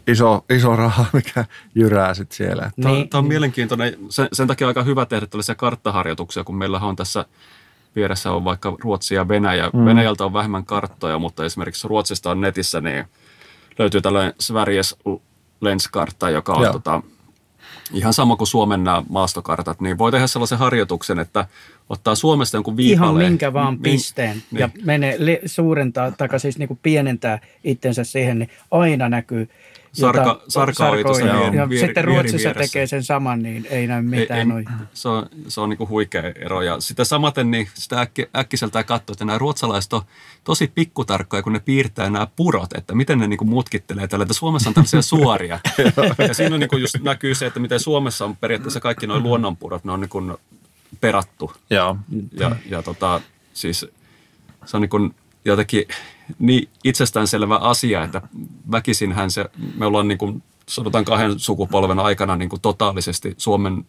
iso, 0.06 0.44
iso 0.50 0.76
raha, 0.76 1.04
mikä 1.12 1.44
jyrää 1.74 2.14
sitten 2.14 2.36
siellä. 2.36 2.70
Niin. 2.76 2.82
Tämä, 2.82 3.06
tämä 3.10 3.18
on 3.18 3.28
mielenkiintoinen. 3.28 3.96
Sen, 4.08 4.28
sen 4.32 4.48
takia 4.48 4.68
aika 4.68 4.82
hyvä 4.82 5.06
tehdä 5.06 5.26
tällaisia 5.26 5.54
karttaharjoituksia, 5.54 6.44
kun 6.44 6.56
meillä 6.56 6.78
on 6.78 6.96
tässä 6.96 7.24
vieressä 7.96 8.32
on 8.32 8.44
vaikka 8.44 8.76
Ruotsi 8.80 9.14
ja 9.14 9.28
Venäjä. 9.28 9.70
Mm. 9.72 9.84
Venäjältä 9.84 10.24
on 10.24 10.32
vähemmän 10.32 10.64
karttoja, 10.64 11.18
mutta 11.18 11.44
esimerkiksi 11.44 11.88
Ruotsista 11.88 12.30
on 12.30 12.40
netissä, 12.40 12.80
niin 12.80 13.04
löytyy 13.78 14.00
tällainen 14.00 14.34
Sveriges 14.40 14.96
lenskartta, 15.60 16.30
joka 16.30 16.52
on 16.52 16.72
tota, 16.72 17.02
ihan 17.92 18.12
sama 18.12 18.37
kuin 18.37 18.48
Suomen 18.48 18.85
nämä 18.85 19.02
maastokartat, 19.09 19.81
niin 19.81 19.98
voi 19.98 20.12
tehdä 20.12 20.26
sellaisen 20.26 20.59
harjoituksen, 20.59 21.18
että 21.18 21.46
ottaa 21.88 22.14
Suomesta 22.14 22.57
jonkun 22.57 22.76
viipaleen. 22.76 23.12
Ihan 23.12 23.31
minkä 23.33 23.52
vaan 23.52 23.78
pisteen 23.78 24.42
niin, 24.50 24.61
ja 24.61 24.70
niin. 24.74 24.87
menee 24.87 25.18
suurentaa, 25.46 26.11
tai 26.11 26.40
siis 26.40 26.59
niin 26.59 26.68
kuin 26.68 26.81
pienentää 26.83 27.38
itsensä 27.64 28.05
siihen, 28.05 28.38
niin 28.38 28.50
aina 28.70 29.09
näkyy 29.09 29.48
Sarka, 29.92 30.42
sarka 30.48 30.88
oli 30.88 31.05
tuossa 31.05 31.26
ja, 31.26 31.55
ja 31.55 31.68
vier, 31.68 31.87
sitten 31.87 32.05
Ruotsissa 32.05 32.48
vieressä. 32.48 32.72
tekee 32.72 32.87
sen 32.87 33.05
saman, 33.05 33.42
niin 33.42 33.66
ei 33.70 33.87
näy 33.87 34.02
mitään. 34.02 34.50
Ei, 34.50 34.57
ei, 34.59 34.64
se 34.94 35.09
on, 35.09 35.26
se 35.48 35.61
on 35.61 35.68
niin 35.68 35.88
huikea 35.88 36.22
ero. 36.22 36.62
Ja 36.62 36.81
sitten 36.81 37.07
samaten 37.07 37.50
niin 37.50 37.68
sitä 37.74 38.00
äkki, 38.00 38.26
äkkiseltään 38.37 38.85
katsoo, 38.85 39.12
että 39.12 39.24
nämä 39.24 39.38
ruotsalaiset 39.38 39.92
on 39.92 40.02
tosi 40.44 40.72
pikkutarkkoja, 40.74 41.42
kun 41.42 41.52
ne 41.52 41.61
piirtää 41.61 42.11
nämä 42.11 42.26
purot, 42.37 42.72
että 42.72 42.94
miten 42.94 43.18
ne 43.18 43.26
niin 43.26 43.48
mutkittelee 43.48 44.09
tällä. 44.09 44.22
Että 44.22 44.35
Suomessa 44.35 44.70
on 44.70 44.74
tällaisia 44.74 45.02
suoria. 45.12 45.59
ja 46.18 46.35
siinä 46.35 46.59
niin 46.59 46.81
just 46.81 46.96
näkyy 47.02 47.35
se, 47.35 47.46
että 47.46 47.61
miten 47.61 47.81
Suomessa 47.81 48.24
on 48.24 48.37
periaatteessa 48.37 48.81
kaikki 48.81 49.07
nuo 49.07 49.20
luonnonpurot, 49.20 49.85
ne 49.85 49.92
on 49.92 50.00
niin 50.00 50.37
perattu. 51.00 51.52
Joo. 51.70 51.96
Ja, 52.33 52.57
ja 52.70 52.83
tota, 52.83 53.20
siis 53.52 53.87
se 54.64 54.76
on 54.76 54.81
niin 54.81 54.90
kuin 54.90 55.14
jotenkin 55.44 55.85
niin 56.38 56.68
itsestäänselvä 56.85 57.57
asia, 57.57 58.05
että 58.05 58.22
väkisinhän 58.70 59.31
se, 59.31 59.44
me 59.76 59.87
ollaan 59.87 60.09
niin 60.09 60.18
kuin, 60.18 60.42
sanotaan 60.68 61.05
kahden 61.05 61.38
sukupolven 61.38 61.98
aikana 61.98 62.37
niin 62.37 62.48
kuin 62.48 62.62
totaalisesti 62.62 63.35
Suomen 63.37 63.87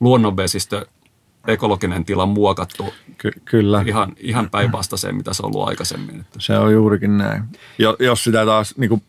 luonnonvesistö 0.00 0.86
ekologinen 1.46 2.04
tila 2.04 2.26
muokattu 2.26 2.94
Ky- 3.18 3.30
kyllä. 3.44 3.84
ihan, 3.86 4.12
ihan 4.16 4.50
päinvastaiseen, 4.50 5.16
mitä 5.16 5.34
se 5.34 5.42
on 5.42 5.46
ollut 5.46 5.68
aikaisemmin. 5.68 6.26
Se 6.38 6.58
on 6.58 6.72
juurikin 6.72 7.18
näin. 7.18 7.44
Jo, 7.78 7.96
jos 7.98 8.24
sitä 8.24 8.46
taas 8.46 8.74
niin 8.76 8.88
kuin, 8.88 9.02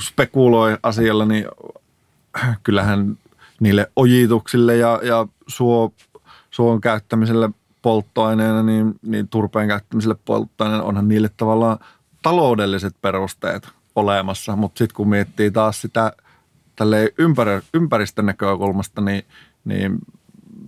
spekuloi 0.00 0.78
asialla, 0.82 1.24
niin 1.24 1.46
kyllähän 2.62 3.18
niille 3.60 3.90
ojituksille 3.96 4.76
ja, 4.76 5.00
ja 5.02 5.26
suo, 5.46 5.92
suon 6.50 6.80
käyttämiselle 6.80 7.50
polttoaineena, 7.82 8.62
niin, 8.62 8.94
niin 9.02 9.28
turpeen 9.28 9.68
käyttämiselle 9.68 10.16
polttoaineena 10.24 10.84
onhan 10.84 11.08
niille 11.08 11.30
tavallaan 11.36 11.78
taloudelliset 12.22 12.94
perusteet 13.02 13.68
olemassa, 13.96 14.56
mutta 14.56 14.78
sitten 14.78 14.94
kun 14.96 15.08
miettii 15.08 15.50
taas 15.50 15.80
sitä 15.80 16.12
tälle 16.76 17.12
ympär, 17.18 17.62
ympäristön 17.74 18.26
näkökulmasta, 18.26 19.00
niin, 19.00 19.24
niin 19.64 19.98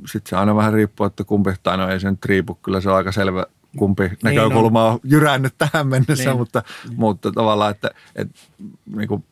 sitten 0.06 0.30
se 0.30 0.36
aina 0.36 0.56
vähän 0.56 0.72
riippuu, 0.72 1.06
että 1.06 1.24
kumpi, 1.24 1.50
tai 1.62 1.76
no 1.76 1.88
ei 1.88 2.00
se 2.00 2.10
nyt 2.10 2.24
riipu, 2.24 2.54
kyllä 2.54 2.80
se 2.80 2.90
on 2.90 2.96
aika 2.96 3.12
selvä, 3.12 3.46
kumpi 3.76 4.10
näkökulma 4.22 4.84
on 4.84 5.00
jyrännyt 5.04 5.54
tähän 5.58 5.86
mennessä, 5.86 6.30
Niin. 6.30 6.38
mutta, 6.38 6.62
mutta 6.96 7.32
tavallaan, 7.32 7.70
että, 7.70 7.90
että 8.16 8.40
niin 8.96 9.08
kuin, 9.08 9.24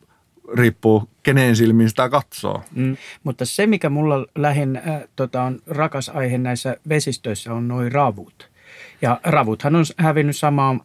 riippuu 0.53 1.09
kenen 1.33 1.55
silmiin 1.55 1.89
sitä 1.89 2.09
katsoo. 2.09 2.63
Mm. 2.75 2.97
Mutta 3.23 3.45
se, 3.45 3.67
mikä 3.67 3.89
mulla 3.89 4.25
lähin 4.35 4.75
äh, 4.75 5.01
tota, 5.15 5.43
on 5.43 5.59
rakas 5.67 6.09
aihe 6.09 6.37
näissä 6.37 6.77
vesistöissä, 6.89 7.53
on 7.53 7.67
noin 7.67 7.91
ravut. 7.91 8.49
Ja 9.01 9.19
ravuthan 9.23 9.75
on 9.75 9.85
hävinnyt 9.97 10.37
samaa, 10.37 10.79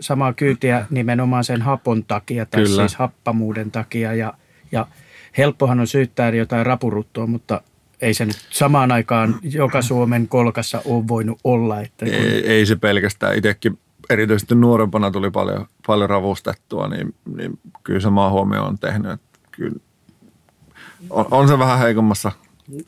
samaa 0.00 0.32
kyytiä 0.32 0.86
nimenomaan 0.90 1.44
sen 1.44 1.62
hapon 1.62 2.04
takia, 2.04 2.46
tai 2.46 2.62
Kyllä. 2.62 2.82
siis 2.82 2.96
happamuuden 2.96 3.70
takia. 3.70 4.14
Ja, 4.14 4.34
ja 4.72 4.86
helppohan 5.38 5.80
on 5.80 5.86
syyttää 5.86 6.30
jotain 6.30 6.66
rapuruttoa, 6.66 7.26
mutta 7.26 7.60
ei 8.00 8.14
se 8.14 8.24
nyt 8.24 8.46
samaan 8.50 8.92
aikaan 8.92 9.34
joka 9.42 9.82
Suomen 9.82 10.28
kolkassa 10.28 10.82
ole 10.84 11.08
voinut 11.08 11.38
olla. 11.44 11.80
Että 11.80 12.04
kun, 12.04 12.14
Ei, 12.14 12.46
ei 12.46 12.66
se 12.66 12.76
pelkästään. 12.76 13.36
Itsekin 13.36 13.78
erityisesti 14.10 14.54
nuorempana 14.54 15.10
tuli 15.10 15.30
paljon, 15.30 15.66
paljon 15.86 16.10
ravustettua, 16.10 16.88
niin, 16.88 17.14
niin 17.36 17.58
kyllä 17.84 18.00
se 18.00 18.10
maa 18.10 18.30
huomioon 18.30 18.68
on 18.68 18.78
tehnyt. 18.78 19.20
Kyllä 19.56 19.76
on, 21.10 21.26
on, 21.30 21.48
se 21.48 21.58
vähän 21.58 21.78
heikommassa, 21.78 22.32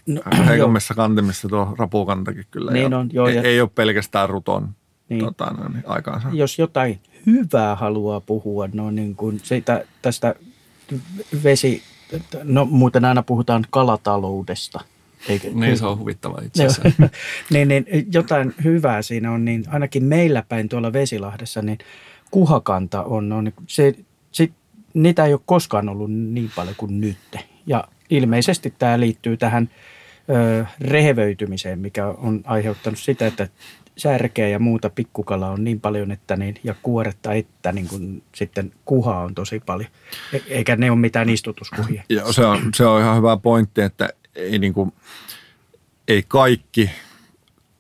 no, 0.07 0.21
heikommissa 0.47 0.95
kantimissa 0.95 1.49
tuo 1.49 1.75
rapukantakin 1.79 2.45
kyllä. 2.51 2.73
Niin 2.73 2.95
on, 2.95 3.09
joo, 3.13 3.29
ei, 3.29 3.37
ja- 3.37 3.43
ei 3.43 3.61
ole 3.61 3.71
pelkästään 3.75 4.29
ruton 4.29 4.69
Niin. 5.09 5.25
tota, 5.25 5.45
no, 5.59 5.69
niin 5.69 5.83
aikaansa. 5.87 6.29
jos 6.33 6.59
jotain 6.59 7.01
hyvää 7.27 7.77
haluaa 7.77 8.21
puhua, 8.21 8.69
no 8.73 8.91
niin 8.91 9.17
kuin 9.17 9.41
siitä, 9.43 9.85
tästä 10.03 10.35
vesi, 11.45 11.83
no 12.45 12.65
muuten 12.65 13.05
aina 13.05 13.23
puhutaan 13.23 13.65
kalataloudesta. 13.71 14.81
Eikö? 15.29 15.49
Niin 15.55 15.79
se 15.79 15.87
on 15.87 15.99
huvittava 15.99 16.39
itse 16.45 16.67
asiassa. 16.67 17.09
niin, 17.53 17.69
niin, 17.69 17.87
jotain 18.13 18.55
hyvää 18.65 19.03
siinä 19.03 19.33
on, 19.33 19.45
niin 19.45 19.65
ainakin 19.69 20.05
meillä 20.05 20.43
päin 20.49 20.69
tuolla 20.69 20.93
Vesilahdessa, 20.93 21.63
niin 21.63 21.79
kuhakanta 22.31 23.03
on, 23.03 23.33
on 23.33 23.53
se, 23.67 23.95
niitä 25.03 25.25
ei 25.25 25.33
ole 25.33 25.41
koskaan 25.47 25.89
ollut 25.89 26.11
niin 26.11 26.51
paljon 26.57 26.75
kuin 26.77 27.01
nyt. 27.01 27.37
Ja 27.67 27.85
ilmeisesti 28.11 28.75
tämä 28.79 29.01
liittyy 29.01 29.37
tähän 29.37 29.71
ö, 30.31 30.67
rehevöitymiseen, 30.81 31.79
mikä 31.79 32.07
on 32.07 32.41
aiheuttanut 32.45 32.99
sitä, 32.99 33.27
että 33.27 33.49
särkeä 33.97 34.49
ja 34.49 34.59
muuta 34.59 34.91
pikkukalaa 34.91 35.51
on 35.51 35.65
niin 35.65 35.81
paljon, 35.81 36.11
että 36.11 36.37
niin, 36.37 36.55
ja 36.65 36.75
kuoretta, 36.83 37.33
että 37.33 37.73
niin 37.73 37.89
kun 37.89 38.23
sitten 38.35 38.73
kuhaa 38.85 39.25
on 39.25 39.35
tosi 39.35 39.61
paljon. 39.61 39.91
E- 40.33 40.41
eikä 40.49 40.77
ne 40.77 40.91
ole 40.91 40.99
mitään 40.99 41.29
istutuskuhia. 41.29 42.03
Joo, 42.09 42.33
se 42.33 42.47
on, 42.47 42.59
se 42.75 42.87
on 42.87 43.01
ihan 43.01 43.17
hyvä 43.17 43.37
pointti, 43.37 43.81
että 43.81 44.09
ei, 44.35 44.59
niinku, 44.59 44.93
ei 46.09 46.25
kaikki 46.29 46.91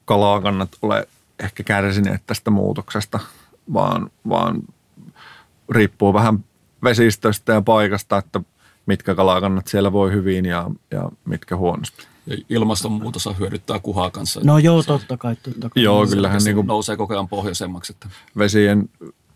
kalakannat 0.05 0.71
ole 0.83 1.09
ehkä 1.39 1.63
kärsineet 1.63 2.23
tästä 2.27 2.51
muutoksesta, 2.51 3.21
vaan, 3.73 4.11
vaan 4.29 4.63
riippuu 5.71 6.15
vähän 6.15 6.45
vesistöstä 6.83 7.53
ja 7.53 7.63
paikasta, 7.63 8.19
että 8.19 8.41
mitkä 8.87 9.15
kalakannat 9.15 9.67
siellä 9.67 9.93
voi 9.93 10.13
hyvin 10.13 10.45
ja, 10.45 10.71
ja 10.91 11.11
mitkä 11.25 11.57
huonosti. 11.57 12.07
Ja 12.27 12.37
ilmastonmuutos 12.49 13.29
hyödyttää 13.39 13.79
kuhaa 13.79 14.11
kanssa. 14.11 14.41
No 14.45 14.59
joo, 14.59 14.83
totta 14.83 15.17
kai. 15.17 15.37
Totta 15.37 15.71
kai. 15.71 15.83
Joo, 15.83 16.07
Se 16.07 16.11
kyllähän 16.17 16.35
oikeasti 16.35 16.51
niinku 16.51 16.63
nousee 16.63 16.97
koko 16.97 17.15
ajan 17.15 17.29
pohjoisemmaksi. 17.29 17.93
Että 17.93 18.09
vesien, 18.39 18.89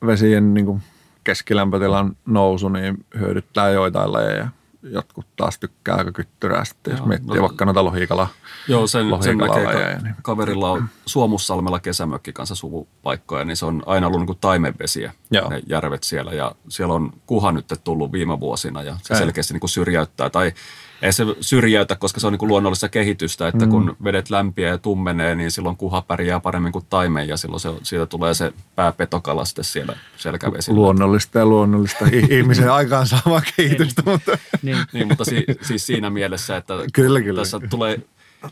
vesien 0.07 0.55
niinku 0.55 0.81
keskilämpötilan 1.25 2.17
nousu 2.27 2.69
niin 2.69 3.05
hyödyttää 3.19 3.71
joitain 3.71 4.13
lajeja. 4.13 4.49
Jotkut 4.83 5.27
taas 5.37 5.59
tykkää 5.59 5.97
aika 5.97 6.13
kyttyrää 6.13 6.65
sitten, 6.65 6.91
jos 6.91 6.99
Joo, 6.99 7.07
miettii 7.09 7.37
no- 7.37 7.43
vaikka 7.43 7.65
noita 7.65 7.85
lohikala. 7.85 8.29
Joo, 8.69 8.87
sen, 8.87 9.07
sen 9.21 9.39
näkee, 9.39 9.65
ka- 9.65 10.03
niin. 10.03 10.15
kaverilla 10.23 10.71
on 10.71 10.89
Suomussalmella 11.07 11.81
kesämökki 11.81 12.33
kanssa 12.33 12.55
suvupaikkoja, 12.55 13.45
niin 13.45 13.57
se 13.57 13.67
on 13.67 13.83
aina 13.87 14.07
ollut 14.07 14.21
niin 14.21 14.27
kuin 14.27 14.39
taimenvesiä, 14.41 15.13
Joo. 15.31 15.49
ne 15.51 15.61
järvet 15.67 16.03
siellä. 16.03 16.33
Ja 16.33 16.53
siellä 16.69 16.95
on 16.95 17.13
kuha 17.27 17.53
nyt 17.53 17.67
tullut 17.85 18.13
viime 18.13 18.41
vuosina 18.41 18.83
ja 18.83 18.97
se 19.03 19.15
Ei. 19.15 19.19
selkeästi 19.19 19.55
niin 19.55 19.61
kuin 19.61 19.71
syrjäyttää. 19.71 20.31
Tai 20.31 20.53
ei 21.03 21.13
se 21.13 21.25
syrjäytä, 21.41 21.97
koska 21.97 22.21
se 22.21 22.27
on 22.27 22.33
niin 22.33 22.39
kuin 22.39 22.49
luonnollista 22.49 22.89
kehitystä, 22.89 23.49
että 23.49 23.67
mm. 23.67 23.71
kun 23.71 23.97
vedet 24.05 24.31
lämpiää 24.31 24.71
ja 24.71 24.79
tummenee, 24.79 25.35
niin 25.35 25.51
silloin 25.51 25.77
kuha 25.77 26.03
pärjää 26.03 26.41
paremmin 26.41 26.73
kuin 26.73 26.87
taimen 26.91 27.29
ja 27.29 27.37
silloin 27.37 27.61
se, 27.61 27.69
siitä 27.83 28.07
tulee 28.07 28.35
se 28.35 28.53
pääpetokala 28.77 29.45
sitten 29.45 29.65
siellä 29.65 29.97
selkävesillä. 30.17 30.77
luonnollista 30.77 31.39
ja 31.39 31.47
luonnollista 31.47 32.05
ihmisen 32.31 32.73
aikaansaamaa 32.73 33.43
kehitystä, 33.57 34.03
mutta 34.07 34.39
Niin. 34.63 34.77
Niin, 34.93 35.09
mutta 35.09 35.25
si, 35.25 35.45
siis 35.63 35.87
siinä 35.87 36.11
mielessä, 36.11 36.57
että 36.57 36.75
Kyllä, 36.93 37.21
kyllä. 37.21 37.41
tässä 37.41 37.61
tulee 37.71 38.01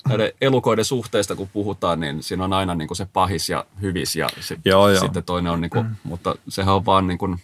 näiden 0.08 0.32
elukoiden 0.40 0.84
suhteista, 0.84 1.36
kun 1.36 1.48
puhutaan, 1.52 2.00
niin 2.00 2.22
siinä 2.22 2.44
on 2.44 2.52
aina 2.52 2.74
niin 2.74 2.88
kuin 2.88 2.96
se 2.96 3.06
pahis 3.12 3.48
ja 3.48 3.66
hyvis 3.82 4.16
ja 4.16 4.28
sit, 4.40 4.60
Joo, 4.64 4.88
joo. 4.88 5.00
sitten 5.00 5.24
toinen 5.24 5.52
on, 5.52 5.60
niin 5.60 5.70
kuin, 5.70 5.86
mutta 6.04 6.34
sehän 6.48 6.74
on 6.74 6.86
vaan 6.86 7.06
niin 7.06 7.18
kuin, 7.18 7.38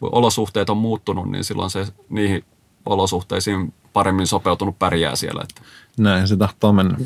kun 0.00 0.08
olosuhteet 0.12 0.70
on 0.70 0.76
muuttunut, 0.76 1.30
niin 1.30 1.44
silloin 1.44 1.70
se 1.70 1.86
niihin 2.08 2.44
olosuhteisiin 2.86 3.74
paremmin 3.98 4.26
sopeutunut 4.26 4.78
pärjää 4.78 5.16
siellä. 5.16 5.42
Että 5.42 5.62
näin 5.98 6.28
se 6.28 6.36
tahtoo 6.36 6.72
mennä. 6.72 6.98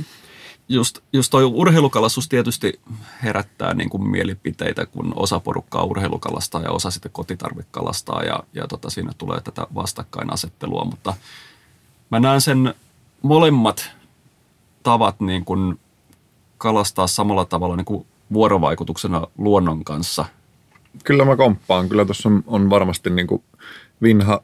just, 0.69 0.99
just 1.13 1.31
toi 1.31 1.45
urheilukalastus 1.45 2.29
tietysti 2.29 2.81
herättää 3.23 3.75
niin 3.75 3.91
kuin 3.91 4.11
mielipiteitä, 4.11 4.87
kun 4.87 5.13
osa 5.17 5.41
porukkaa 5.41 5.85
urheilukalastaa 5.85 6.63
ja 6.63 6.71
osa 6.71 6.91
sitten 6.91 7.13
kotitarvikalastaa 7.13 8.23
ja, 8.23 8.43
ja 8.55 8.69
tota, 8.69 8.91
siinä 8.91 9.13
tulee 9.19 9.41
tätä 9.41 9.67
vastakkainasettelua, 9.75 10.85
mutta 10.85 11.15
mä 12.11 12.21
näen 12.21 12.41
sen 12.41 12.75
molemmat 13.23 13.91
tavat 14.83 15.21
niin 15.21 15.45
kuin 15.45 15.81
kalastaa 16.59 17.07
samalla 17.07 17.45
tavalla 17.45 17.77
niin 17.77 17.85
kuin 17.85 18.07
vuorovaikutuksena 18.33 19.27
luonnon 19.39 19.85
kanssa. 19.85 20.25
Kyllä 21.05 21.25
mä 21.25 21.37
komppaan. 21.37 21.89
Kyllä 21.89 22.05
tuossa 22.05 22.29
on, 22.29 22.45
on 22.47 22.71
varmasti 22.71 23.11
niin 23.11 23.27
kuin 23.27 23.43
vinha, 24.03 24.43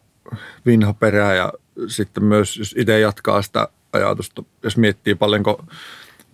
vinha 0.66 0.92
perä 0.92 1.34
ja 1.34 1.52
sitten 1.86 2.24
myös, 2.24 2.56
jos 2.56 2.74
itse 2.78 3.00
jatkaa 3.00 3.42
sitä 3.42 3.68
ajatusta, 3.92 4.42
jos 4.62 4.76
miettii 4.76 5.14
paljonko, 5.14 5.64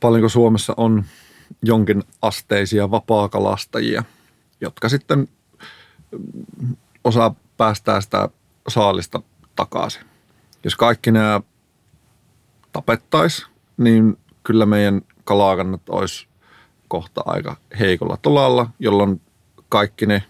paljonko 0.01 0.29
Suomessa 0.29 0.75
on 0.77 1.05
jonkin 1.63 2.03
asteisia 2.23 2.91
vapaakalastajia, 2.91 4.05
jotka 4.61 4.89
sitten 4.89 5.29
mm, 6.11 6.77
osaa 7.05 7.35
päästää 7.57 8.01
sitä 8.01 8.29
saalista 8.69 9.23
takaisin. 9.57 10.03
Jos 10.65 10.77
kaikki 10.77 11.13
nämä 11.13 11.41
tapettaisiin, 12.73 13.49
niin 13.77 14.19
kyllä 14.45 14.67
meidän 14.67 15.03
kalakannat 15.25 15.89
olisi 15.89 16.27
kohta 16.89 17.23
aika 17.27 17.57
heikolla 17.79 18.17
tolalla, 18.17 18.67
jolloin 18.79 19.21
kaikki 19.69 20.07
ne 20.07 20.23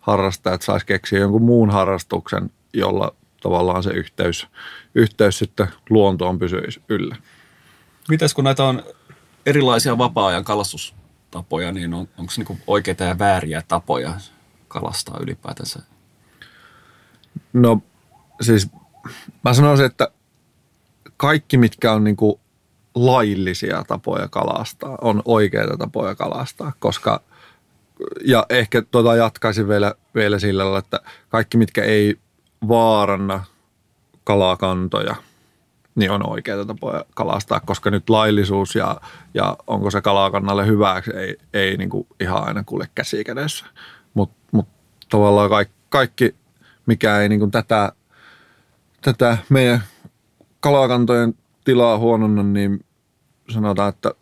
harrastajat 0.00 0.62
saisi 0.62 0.86
keksiä 0.86 1.18
jonkun 1.18 1.42
muun 1.42 1.70
harrastuksen, 1.70 2.50
jolla 2.74 3.14
tavallaan 3.42 3.82
se 3.82 3.90
yhteys, 3.90 4.46
yhteys 4.94 5.38
sitten 5.38 5.68
luontoon 5.90 6.38
pysyisi 6.38 6.82
yllä. 6.88 7.16
Mitäs 8.08 8.34
kun 8.34 8.44
näitä 8.44 8.64
on 8.64 8.82
erilaisia 9.46 9.98
vapaa-ajan 9.98 10.44
kalastustapoja, 10.44 11.72
niin 11.72 11.94
on, 11.94 12.08
onko 12.18 12.32
niinku 12.36 12.58
oikeita 12.66 13.04
ja 13.04 13.18
vääriä 13.18 13.62
tapoja 13.68 14.14
kalastaa 14.68 15.18
ylipäätänsä? 15.20 15.82
No 17.52 17.82
siis 18.40 18.68
mä 19.44 19.54
sanoisin, 19.54 19.86
että 19.86 20.08
kaikki 21.16 21.56
mitkä 21.56 21.92
on 21.92 22.04
niinku 22.04 22.40
laillisia 22.94 23.84
tapoja 23.88 24.28
kalastaa, 24.28 24.98
on 25.00 25.22
oikeita 25.24 25.76
tapoja 25.76 26.14
kalastaa, 26.14 26.72
koska 26.78 27.20
ja 28.24 28.46
ehkä 28.50 28.82
tuota 28.82 29.16
jatkaisin 29.16 29.68
vielä, 29.68 29.94
vielä 30.14 30.38
sillä 30.38 30.64
lailla, 30.64 30.78
että 30.78 31.00
kaikki 31.28 31.56
mitkä 31.56 31.84
ei 31.84 32.18
vaaranna 32.68 33.44
kalakantoja, 34.24 35.16
niin 35.94 36.10
on 36.10 36.30
oikeita 36.30 36.64
tapoja 36.64 37.04
kalastaa, 37.14 37.60
koska 37.60 37.90
nyt 37.90 38.10
laillisuus 38.10 38.74
ja, 38.74 39.00
ja 39.34 39.56
onko 39.66 39.90
se 39.90 40.00
kalakannalle 40.00 40.66
hyväksi 40.66 41.10
ei, 41.10 41.36
ei 41.54 41.76
niin 41.76 41.90
kuin 41.90 42.06
ihan 42.20 42.44
aina 42.44 42.64
kulje 42.64 42.88
käsi 42.94 43.24
kädessä. 43.24 43.66
Mutta 44.14 44.36
mut 44.52 44.68
tavallaan 45.08 45.50
kaikki, 45.50 45.74
kaikki, 45.88 46.34
mikä 46.86 47.18
ei 47.18 47.28
niin 47.28 47.38
kuin 47.38 47.50
tätä, 47.50 47.92
tätä 49.00 49.38
meidän 49.48 49.82
kalakantojen 50.60 51.34
tilaa 51.64 51.98
huononna, 51.98 52.42
niin 52.42 52.84
sanotaan, 53.50 53.88
että 53.88 54.14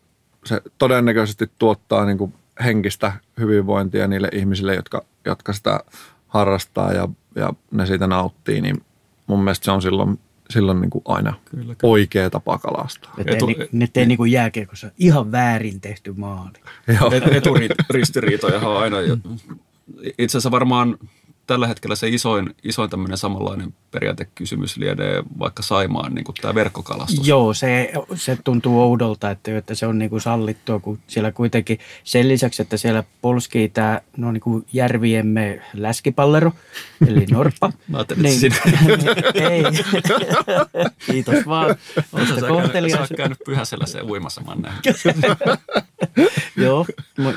se 0.44 0.62
todennäköisesti 0.78 1.50
tuottaa 1.58 2.04
niin 2.04 2.18
kuin 2.18 2.34
henkistä 2.64 3.12
hyvinvointia 3.40 4.08
niille 4.08 4.28
ihmisille, 4.32 4.74
jotka, 4.74 5.02
jotka 5.24 5.52
sitä 5.52 5.80
harrastaa 6.28 6.92
ja, 6.92 7.08
ja 7.34 7.52
ne 7.70 7.86
siitä 7.86 8.06
nauttii, 8.06 8.60
niin 8.60 8.84
mun 9.26 9.38
mielestä 9.44 9.64
se 9.64 9.70
on 9.70 9.82
silloin, 9.82 10.18
silloin 10.50 10.80
niin 10.80 10.90
kuin 10.90 11.02
aina 11.04 11.34
Kyllä, 11.44 11.62
kyllä. 11.74 11.76
oikea 11.82 12.30
tapa 12.30 12.58
kalastaa. 12.58 13.14
Että 13.18 13.32
Etu- 13.36 13.48
ei, 13.48 13.54
ni- 13.58 13.68
nyt 13.72 13.96
ei 13.96 14.06
niin 14.06 14.18
kuin 14.18 14.32
jääkiekossa 14.32 14.90
ihan 14.98 15.32
väärin 15.32 15.80
tehty 15.80 16.12
maali. 16.12 16.52
Joo. 17.00 17.10
Et, 17.12 17.24
eturistiriitoja 17.70 18.58
on 18.60 18.82
aina. 18.82 19.00
jo- 19.00 19.16
Itse 20.18 20.24
asiassa 20.38 20.50
varmaan 20.50 20.98
tällä 21.50 21.66
hetkellä 21.66 21.96
se 21.96 22.08
isoin, 22.08 22.54
isoin 22.62 22.90
tämmöinen 22.90 23.18
samanlainen 23.18 23.74
periaatekysymys 23.90 24.76
lienee 24.76 25.22
vaikka 25.38 25.62
Saimaan 25.62 26.14
niin 26.14 26.24
tämä 26.40 26.54
verkkokalastus. 26.54 27.28
Joo, 27.28 27.54
se, 27.54 27.92
se 28.14 28.38
tuntuu 28.44 28.82
oudolta, 28.82 29.30
että, 29.30 29.58
että 29.58 29.74
se 29.74 29.86
on 29.86 29.98
niin 29.98 30.10
kuin 30.10 30.20
sallittua, 30.20 30.80
kun 30.80 30.98
siellä 31.06 31.32
kuitenkin 31.32 31.78
sen 32.04 32.28
lisäksi, 32.28 32.62
että 32.62 32.76
siellä 32.76 33.04
polskii 33.22 33.68
tämä 33.68 34.00
no 34.16 34.32
niin 34.32 34.40
kuin 34.40 34.66
järviemme 34.72 35.62
läskipallero, 35.74 36.52
eli 37.06 37.26
norppa. 37.30 37.72
Mä 37.88 37.96
ajattelin, 37.96 38.22
niin, 38.22 38.40
sinä. 38.40 38.56
ei, 39.50 39.62
kiitos 41.06 41.46
vaan. 41.46 41.76
Sä, 42.00 42.46
käynyt, 42.72 43.08
sä 43.08 43.14
käynyt 43.16 43.38
pyhäsellä 43.44 43.86
se 43.86 44.00
uimassa, 44.02 44.40
mä 44.40 44.72
Joo, 46.56 46.86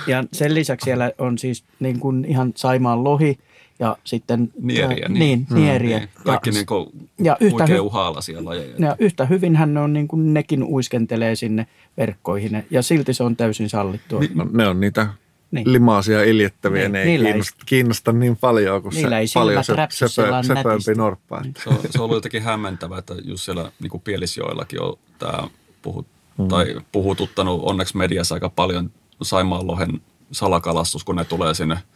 ja 0.07 0.23
sen 0.33 0.53
lisäksi 0.53 0.85
siellä 0.85 1.11
on 1.17 1.37
siis 1.37 1.63
niin 1.79 1.99
kuin 1.99 2.25
ihan 2.25 2.53
Saimaan 2.55 3.03
lohi– 3.03 3.39
ja 3.79 3.97
sitten... 4.03 4.51
Nieriä. 4.61 5.09
Niin, 5.09 5.19
niin 5.19 5.47
mm, 5.49 5.55
nieriä. 5.55 5.97
Niin. 5.97 6.09
Kaikki 6.25 6.49
ja, 6.49 6.53
niin 6.53 6.65
kuin 6.65 7.09
ja 7.23 7.37
yhtä 7.39 7.65
hy- 7.65 7.79
uhaalaisia 7.79 8.45
lajeja. 8.45 8.75
Ja 8.79 8.95
yhtä 8.99 9.25
hyvin 9.25 9.55
hän 9.55 9.77
on 9.77 9.93
niin 9.93 10.07
kuin 10.07 10.33
nekin 10.33 10.63
uiskentelee 10.63 11.35
sinne 11.35 11.67
verkkoihin 11.97 12.65
ja 12.69 12.81
silti 12.81 13.13
se 13.13 13.23
on 13.23 13.35
täysin 13.35 13.69
sallittua. 13.69 14.19
Ni, 14.19 14.29
no, 14.33 14.47
ne 14.51 14.67
on 14.67 14.79
niitä 14.79 15.07
niin. 15.51 15.73
limaasia 15.73 16.23
iljettäviä, 16.23 16.81
niin, 16.81 16.91
ne 16.91 17.03
ei 17.03 17.17
kiinnosta, 17.17 17.55
ei, 17.59 17.63
kiinnosta 17.65 18.11
niin 18.11 18.37
paljon 18.37 18.81
kuin 18.81 18.93
se 18.93 19.07
paljon 19.33 19.63
se, 19.63 19.73
sepö, 20.07 20.43
sepömpi 20.43 20.93
norppa. 20.97 21.41
Niin. 21.41 21.53
Se, 21.63 21.69
on, 21.69 21.77
se 21.89 21.99
on 21.99 22.03
ollut 22.03 22.17
jotenkin 22.17 22.43
hämmentävää, 22.43 22.99
että 22.99 23.13
just 23.23 23.43
siellä 23.43 23.71
niin 23.79 23.89
kuin 23.89 24.01
Pielisjoillakin 24.01 24.81
on 24.81 24.97
tämä 25.19 25.47
puhut, 25.81 26.07
mm. 26.37 26.47
tai 26.47 26.75
puhututtanut 26.91 27.61
onneksi 27.63 27.97
mediassa 27.97 28.35
aika 28.35 28.49
paljon 28.49 28.91
Saimaan 29.21 29.67
lohen 29.67 30.01
salakalastus, 30.31 31.03
kun 31.03 31.15
ne 31.15 31.25
tulee 31.25 31.53
sinne– 31.53 31.77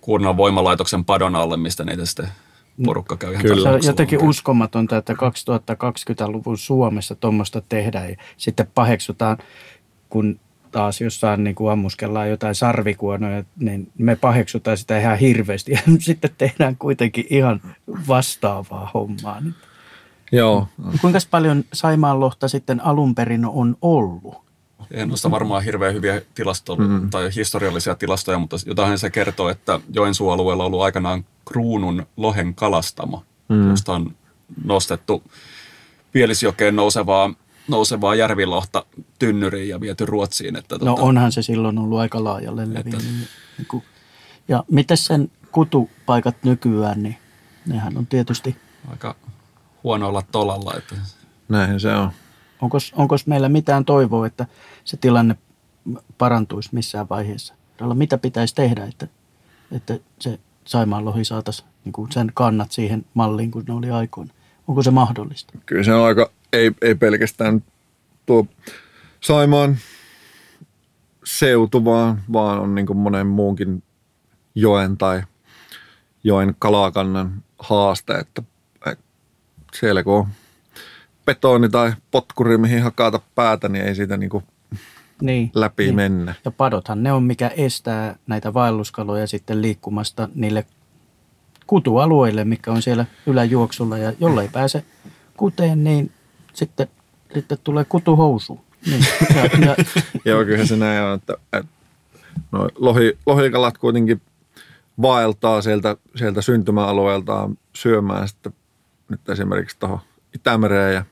kunnan 0.00 0.36
voimalaitoksen 0.36 1.04
padon 1.04 1.36
alle, 1.36 1.56
mistä 1.56 1.84
niitä 1.84 2.06
sitten 2.06 2.28
porukka 2.84 3.16
käy 3.16 3.32
ihan 3.32 3.42
Kyllä. 3.42 3.62
Se 3.62 3.68
on 3.68 3.80
jotenkin 3.86 4.22
uskomatonta, 4.22 4.96
että 4.96 5.12
2020-luvun 5.12 6.58
Suomessa 6.58 7.14
tuommoista 7.14 7.62
tehdään 7.68 8.10
ja 8.10 8.16
sitten 8.36 8.66
paheksutaan, 8.74 9.38
kun 10.08 10.40
taas 10.70 11.00
jossain 11.00 11.44
niin 11.44 11.54
kuin 11.54 11.72
ammuskellaan 11.72 12.30
jotain 12.30 12.54
sarvikuonoja, 12.54 13.44
niin 13.58 13.92
me 13.98 14.16
paheksutaan 14.16 14.76
sitä 14.76 14.98
ihan 14.98 15.18
hirveästi 15.18 15.72
ja 15.76 15.80
sitten 15.98 16.30
tehdään 16.38 16.76
kuitenkin 16.76 17.26
ihan 17.30 17.60
vastaavaa 18.08 18.90
hommaa. 18.94 19.42
Joo. 20.32 20.68
Kuinka 21.00 21.18
paljon 21.30 21.64
Saimaan 21.72 22.20
lohta 22.20 22.48
sitten 22.48 22.84
alun 22.84 23.14
perin 23.14 23.46
on 23.46 23.76
ollut? 23.82 24.49
En 24.90 25.08
noista 25.08 25.30
varmaan 25.30 25.64
hirveän 25.64 25.94
hyviä 25.94 26.22
tilasto- 26.34 26.76
mm. 26.76 27.10
tai 27.10 27.30
historiallisia 27.36 27.94
tilastoja, 27.94 28.38
mutta 28.38 28.56
jotain 28.66 28.98
se 28.98 29.10
kertoo, 29.10 29.48
että 29.48 29.80
Joensuualueella 29.94 30.64
on 30.64 30.66
ollut 30.66 30.82
aikanaan 30.82 31.24
kruunun 31.48 32.06
lohen 32.16 32.54
kalastamo, 32.54 33.24
mm. 33.48 33.70
josta 33.70 33.92
on 33.92 34.14
nostettu 34.64 35.22
Pielisjokeen 36.12 36.76
nousevaa, 36.76 37.34
nousevaa 37.68 38.14
järvilohta 38.14 38.86
tynnyriin 39.18 39.68
ja 39.68 39.80
viety 39.80 40.06
Ruotsiin. 40.06 40.56
Että 40.56 40.74
no 40.74 40.78
tuota, 40.78 41.02
onhan 41.02 41.32
se 41.32 41.42
silloin 41.42 41.78
ollut 41.78 41.98
aika 41.98 42.24
laajalle 42.24 42.74
levinnyt. 42.74 43.02
Niin 43.02 43.82
ja 44.48 44.64
miten 44.70 44.96
sen 44.96 45.30
kutupaikat 45.52 46.36
nykyään, 46.44 47.02
niin 47.02 47.16
nehän 47.66 47.98
on 47.98 48.06
tietysti... 48.06 48.56
Aika 48.90 49.14
huonolla 49.84 50.22
tolalla. 50.32 50.74
Että... 50.76 50.94
Näin 51.48 51.80
se 51.80 51.94
on. 51.94 52.10
Onko 52.92 53.16
meillä 53.26 53.48
mitään 53.48 53.84
toivoa, 53.84 54.26
että 54.26 54.46
se 54.90 54.96
tilanne 54.96 55.36
parantuisi 56.18 56.68
missään 56.72 57.08
vaiheessa? 57.08 57.54
Mitä 57.94 58.18
pitäisi 58.18 58.54
tehdä, 58.54 58.84
että, 58.84 59.08
että 59.72 59.98
se 60.18 60.38
Saimaan 60.64 61.04
lohi 61.04 61.24
saataisiin 61.24 61.68
niin 61.84 62.12
sen 62.12 62.30
kannat 62.34 62.72
siihen 62.72 63.04
malliin, 63.14 63.50
kun 63.50 63.64
ne 63.68 63.74
oli 63.74 63.90
aikoina? 63.90 64.34
Onko 64.68 64.82
se 64.82 64.90
mahdollista? 64.90 65.52
Kyllä 65.66 65.84
se 65.84 65.94
on 65.94 66.06
aika, 66.06 66.30
ei, 66.52 66.72
ei 66.82 66.94
pelkästään 66.94 67.64
tuo 68.26 68.46
Saimaan 69.20 69.78
seutu, 71.24 71.84
vaan, 71.84 72.22
vaan 72.32 72.60
on 72.60 72.74
niin 72.74 72.96
monen 72.96 73.26
muunkin 73.26 73.82
joen 74.54 74.98
tai 74.98 75.22
joen 76.24 76.54
kalakannan 76.58 77.42
haaste, 77.58 78.14
että 78.14 78.42
siellä 79.74 80.02
kun 80.02 80.14
on 80.14 80.26
betoni 81.26 81.68
tai 81.68 81.92
potkuri, 82.10 82.58
mihin 82.58 82.82
hakata 82.82 83.20
päätä, 83.34 83.68
niin 83.68 83.84
ei 83.84 83.94
siitä 83.94 84.16
niin 84.16 84.30
kuin 84.30 84.44
niin, 85.20 85.50
läpi 85.54 85.84
niin. 85.84 85.94
mennä. 85.94 86.34
Ja 86.44 86.50
padothan 86.50 87.02
ne 87.02 87.12
on, 87.12 87.22
mikä 87.22 87.48
estää 87.48 88.16
näitä 88.26 88.54
vaelluskaloja 88.54 89.26
sitten 89.26 89.62
liikkumasta 89.62 90.28
niille 90.34 90.66
kutualueille, 91.66 92.44
mikä 92.44 92.72
on 92.72 92.82
siellä 92.82 93.06
yläjuoksulla. 93.26 93.98
Ja 93.98 94.12
jollei 94.20 94.48
pääse 94.48 94.84
kuteen, 95.36 95.84
niin 95.84 96.12
sitten, 96.52 96.88
sitten 97.34 97.58
tulee 97.64 97.84
kutuhousu. 97.84 98.60
Niin. 98.86 99.06
Ja, 99.34 99.66
ja, 99.66 99.76
Joo, 100.32 100.44
kyllä 100.44 100.66
se 100.66 100.76
näin 100.76 101.02
on, 101.02 101.14
että, 101.14 101.34
että 101.52 101.72
no, 102.52 102.68
lohi, 102.78 103.18
lohikalat 103.26 103.78
kuitenkin 103.78 104.20
vaeltaa 105.02 105.62
sieltä, 105.62 105.96
sieltä 106.16 106.42
syntymäalueeltaan 106.42 107.58
syömään 107.76 108.28
sitten 108.28 108.52
nyt 109.08 109.28
esimerkiksi 109.28 109.76
tuohon 109.78 110.00
Itämereen 110.34 110.94
ja 110.94 111.04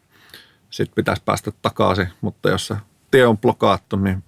sitten 0.70 0.94
pitäisi 0.94 1.22
päästä 1.24 1.52
takaisin, 1.62 2.08
mutta 2.20 2.48
jos 2.48 2.66
se 2.66 2.76
tie 3.10 3.26
on 3.26 3.38
blokaattu, 3.38 3.96
niin 3.96 4.24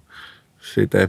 siitä 0.61 0.99
ei 0.99 1.09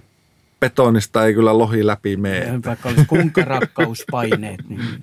betonista 0.59 1.25
ei 1.25 1.33
kyllä 1.33 1.57
lohi 1.57 1.87
läpi 1.87 2.17
mene. 2.17 2.59
Vaikka 2.65 2.89
olisi 2.89 3.05
kunkarakkauspaineet. 3.05 4.69
Niin, 4.69 4.99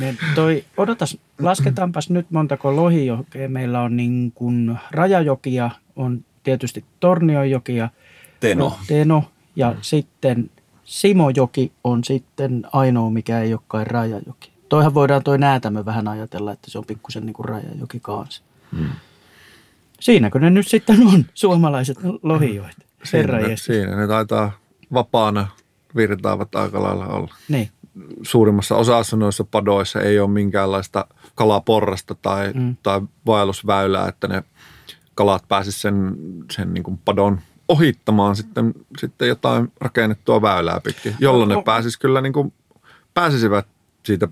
niin 0.00 0.18
toi, 0.34 0.64
odotas, 0.76 1.18
lasketaanpas 1.38 2.10
nyt 2.10 2.30
montako 2.30 2.76
lohijokea. 2.76 3.48
Meillä 3.48 3.80
on 3.80 3.96
niin 3.96 4.32
kuin 4.34 4.78
rajajokia, 4.90 5.70
on 5.96 6.24
tietysti 6.42 6.84
Tornionjoki 7.00 7.76
ja 7.76 7.88
Teno. 8.40 8.78
Teno 8.86 9.24
ja 9.56 9.70
mm. 9.70 9.76
sitten 9.80 10.50
Simojoki 10.84 11.72
on 11.84 12.04
sitten 12.04 12.66
ainoa, 12.72 13.10
mikä 13.10 13.40
ei 13.40 13.52
olekaan 13.52 13.86
rajajoki. 13.86 14.50
Toihan 14.68 14.94
voidaan 14.94 15.22
toi 15.22 15.38
näätämö 15.38 15.84
vähän 15.84 16.08
ajatella, 16.08 16.52
että 16.52 16.70
se 16.70 16.78
on 16.78 16.84
pikkusen 16.84 17.26
niin 17.26 17.34
kuin 17.34 17.48
rajajoki 17.48 18.00
kanssa. 18.00 18.42
Hmm. 18.76 18.88
Siinäkö 20.00 20.38
ne 20.38 20.50
nyt 20.50 20.68
sitten 20.68 21.06
on, 21.06 21.24
suomalaiset 21.34 21.98
lohijoet? 22.22 22.76
Siinä 23.04 23.56
siinä 23.56 23.96
ne 23.96 24.06
taitaa 24.06 24.52
vapaana 24.92 25.48
virtaavat 25.96 26.54
aika 26.54 26.82
lailla 26.82 27.06
olla. 27.06 27.34
Niin. 27.48 27.70
Suurimmassa 28.22 28.76
osassa 28.76 29.16
noissa 29.16 29.44
padoissa 29.44 30.00
ei 30.00 30.20
ole 30.20 30.30
minkäänlaista 30.30 31.06
kalaporrasta 31.34 32.14
tai, 32.14 32.52
mm. 32.52 32.76
tai 32.82 33.00
vaellusväylää, 33.26 34.08
että 34.08 34.28
ne 34.28 34.42
kalat 35.14 35.44
pääsisivät 35.48 35.80
sen, 35.80 36.16
sen 36.52 36.74
niin 36.74 36.84
kuin 36.84 36.98
padon 37.04 37.40
ohittamaan 37.68 38.36
sitten, 38.36 38.74
sitten 38.98 39.28
jotain 39.28 39.72
rakennettua 39.80 40.42
väylää 40.42 40.80
pitkin, 40.80 41.14
jolloin 41.20 41.48
ne 41.48 41.62
pääsis 41.64 41.98
kyllä 41.98 42.20
niin 42.20 42.32
kuin, 42.32 42.52
pääsisivät 43.14 43.66
siitä 44.02 44.28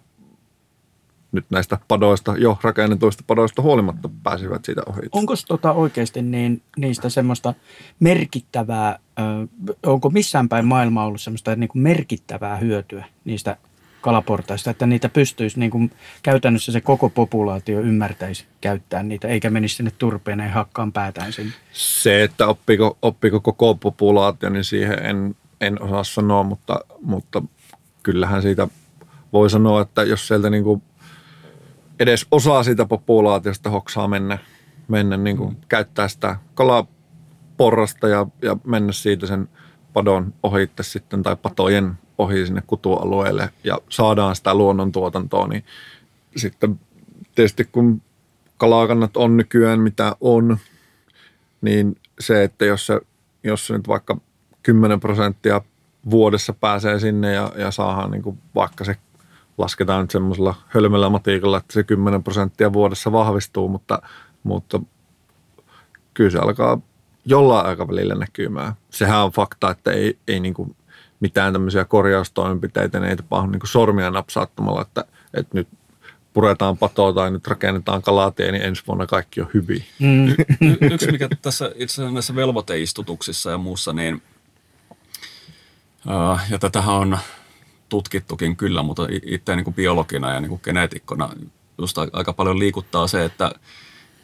nyt 1.32 1.44
näistä 1.50 1.78
padoista, 1.88 2.34
jo 2.38 2.58
rakennetuista 2.62 3.24
padoista 3.26 3.62
huolimatta 3.62 4.10
pääsivät 4.22 4.64
siitä 4.64 4.82
ohi. 4.86 5.00
Onko 5.12 5.34
tota 5.48 5.72
oikeasti 5.72 6.22
niin, 6.22 6.62
niistä 6.76 7.08
semmoista 7.08 7.54
merkittävää, 8.00 8.98
ö, 9.18 9.22
onko 9.86 10.10
missään 10.10 10.48
päin 10.48 10.64
maailmaa 10.64 11.06
ollut 11.06 11.20
semmoista 11.20 11.56
niin 11.56 11.68
kuin 11.68 11.82
merkittävää 11.82 12.56
hyötyä 12.56 13.04
niistä 13.24 13.56
kalaportaista, 14.00 14.70
että 14.70 14.86
niitä 14.86 15.08
pystyisi 15.08 15.60
niin 15.60 15.70
kuin 15.70 15.92
käytännössä 16.22 16.72
se 16.72 16.80
koko 16.80 17.08
populaatio 17.08 17.80
ymmärtäisi 17.80 18.44
käyttää 18.60 19.02
niitä, 19.02 19.28
eikä 19.28 19.50
menisi 19.50 19.74
sinne 19.74 19.92
turpeeneen 19.98 20.50
hakkaan 20.52 20.92
päätään 20.92 21.32
sinne? 21.32 21.52
Se, 21.72 22.22
että 22.22 22.46
oppiko, 22.46 22.98
oppiko 23.02 23.40
koko 23.40 23.74
populaatio, 23.74 24.50
niin 24.50 24.64
siihen 24.64 24.98
en, 25.06 25.36
en 25.60 25.82
osaa 25.82 26.04
sanoa, 26.04 26.42
mutta, 26.42 26.80
mutta 27.02 27.42
kyllähän 28.02 28.42
siitä 28.42 28.68
voi 29.32 29.50
sanoa, 29.50 29.82
että 29.82 30.02
jos 30.02 30.28
sieltä 30.28 30.50
niin 30.50 30.64
kuin 30.64 30.82
edes 31.98 32.26
osa 32.30 32.62
siitä 32.62 32.86
populaatiosta 32.86 33.70
hoksaa 33.70 34.08
mennä, 34.08 34.38
mennä 34.88 35.16
niin 35.16 35.36
kuin 35.36 35.50
mm. 35.50 35.60
käyttää 35.68 36.08
sitä 36.08 36.36
kalaporrasta 36.54 38.08
ja, 38.08 38.26
ja 38.42 38.56
mennä 38.64 38.92
siitä 38.92 39.26
sen 39.26 39.48
padon 39.92 40.34
ohitte 40.42 40.82
sitten 40.82 41.22
tai 41.22 41.36
patojen 41.36 41.98
ohi 42.18 42.46
sinne 42.46 42.62
kutualueelle 42.66 43.50
ja 43.64 43.78
saadaan 43.88 44.36
sitä 44.36 44.54
luonnontuotantoa, 44.54 45.48
niin 45.48 45.64
sitten 46.36 46.80
tietysti 47.34 47.64
kun 47.64 48.02
kalakannat 48.56 49.16
on 49.16 49.36
nykyään 49.36 49.80
mitä 49.80 50.16
on, 50.20 50.58
niin 51.60 51.96
se, 52.20 52.44
että 52.44 52.64
jos 52.64 52.86
se, 52.86 53.00
jos 53.44 53.66
se 53.66 53.76
nyt 53.76 53.88
vaikka 53.88 54.18
10 54.62 55.00
prosenttia 55.00 55.60
vuodessa 56.10 56.52
pääsee 56.52 57.00
sinne 57.00 57.32
ja, 57.32 57.52
ja 57.56 57.70
saadaan 57.70 58.10
niin 58.10 58.22
kuin 58.22 58.38
vaikka 58.54 58.84
se 58.84 58.96
lasketaan 59.58 60.00
nyt 60.00 60.10
semmoisella 60.10 60.54
hölmöllä 60.66 61.08
matiikalla, 61.08 61.56
että 61.58 61.72
se 61.72 61.82
10 61.82 62.22
prosenttia 62.22 62.72
vuodessa 62.72 63.12
vahvistuu, 63.12 63.68
mutta, 63.68 64.02
mutta 64.42 64.80
kyllä 66.14 66.30
se 66.30 66.38
alkaa 66.38 66.80
jollain 67.24 67.66
aikavälillä 67.66 68.14
näkymään. 68.14 68.72
Sehän 68.90 69.24
on 69.24 69.32
fakta, 69.32 69.70
että 69.70 69.92
ei, 69.92 70.18
ei 70.28 70.40
niin 70.40 70.54
kuin 70.54 70.76
mitään 71.20 71.52
tämmöisiä 71.52 71.84
korjaustoimenpiteitä, 71.84 73.00
niin 73.00 73.10
ei 73.10 73.16
tapahdu 73.16 73.50
niin 73.50 73.60
sormia 73.64 74.10
napsauttamalla, 74.10 74.82
että, 74.82 75.04
että 75.34 75.58
nyt 75.58 75.68
puretaan 76.32 76.78
patoa 76.78 77.12
tai 77.12 77.30
nyt 77.30 77.46
rakennetaan 77.46 78.02
kalatie, 78.02 78.52
niin 78.52 78.62
ensi 78.64 78.82
vuonna 78.86 79.06
kaikki 79.06 79.40
on 79.40 79.48
hyvin. 79.54 79.84
Mm. 79.98 80.28
Y- 80.60 80.76
yksi, 80.80 81.12
mikä 81.12 81.28
tässä 81.42 81.66
itse 81.74 81.94
asiassa 81.94 82.14
näissä 82.14 82.34
velvoiteistutuksissa 82.34 83.50
ja 83.50 83.58
muussa, 83.58 83.92
niin 83.92 84.22
uh, 86.06 86.40
ja 86.50 86.58
tätähän 86.58 86.94
on 86.94 87.18
tutkittukin 87.88 88.56
kyllä, 88.56 88.82
mutta 88.82 89.06
itse 89.22 89.56
niin 89.56 89.64
kuin 89.64 89.74
biologina 89.74 90.34
ja 90.34 90.40
niin 90.40 90.60
geneetikkona 90.62 91.30
just 91.78 91.98
aika 91.98 92.32
paljon 92.32 92.58
liikuttaa 92.58 93.06
se, 93.06 93.24
että 93.24 93.52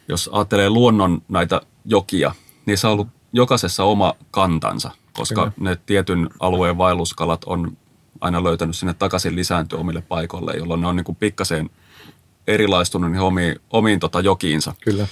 jos 0.07 0.29
ajattelee 0.33 0.69
luonnon 0.69 1.21
näitä 1.29 1.61
jokia, 1.85 2.35
niin 2.65 2.77
se 2.77 2.87
on 2.87 2.93
ollut 2.93 3.07
jokaisessa 3.33 3.83
oma 3.83 4.13
kantansa, 4.31 4.91
koska 5.13 5.41
Kyllä. 5.41 5.69
ne 5.69 5.77
tietyn 5.85 6.29
alueen 6.39 6.77
vaelluskalat 6.77 7.43
on 7.43 7.77
aina 8.21 8.43
löytänyt 8.43 8.75
sinne 8.75 8.93
takaisin 8.93 9.35
lisääntyä 9.35 9.79
omille 9.79 10.01
paikoille, 10.01 10.53
jolloin 10.53 10.81
ne 10.81 10.87
on 10.87 10.95
niin 10.95 11.03
kuin 11.03 11.15
pikkasen 11.15 11.69
erilaistunut 12.47 13.11
niin 13.11 13.21
omiin, 13.21 13.55
omiin 13.69 13.99
tota 13.99 14.19
jokiinsa. 14.19 14.75
Kyllä. 14.83 15.07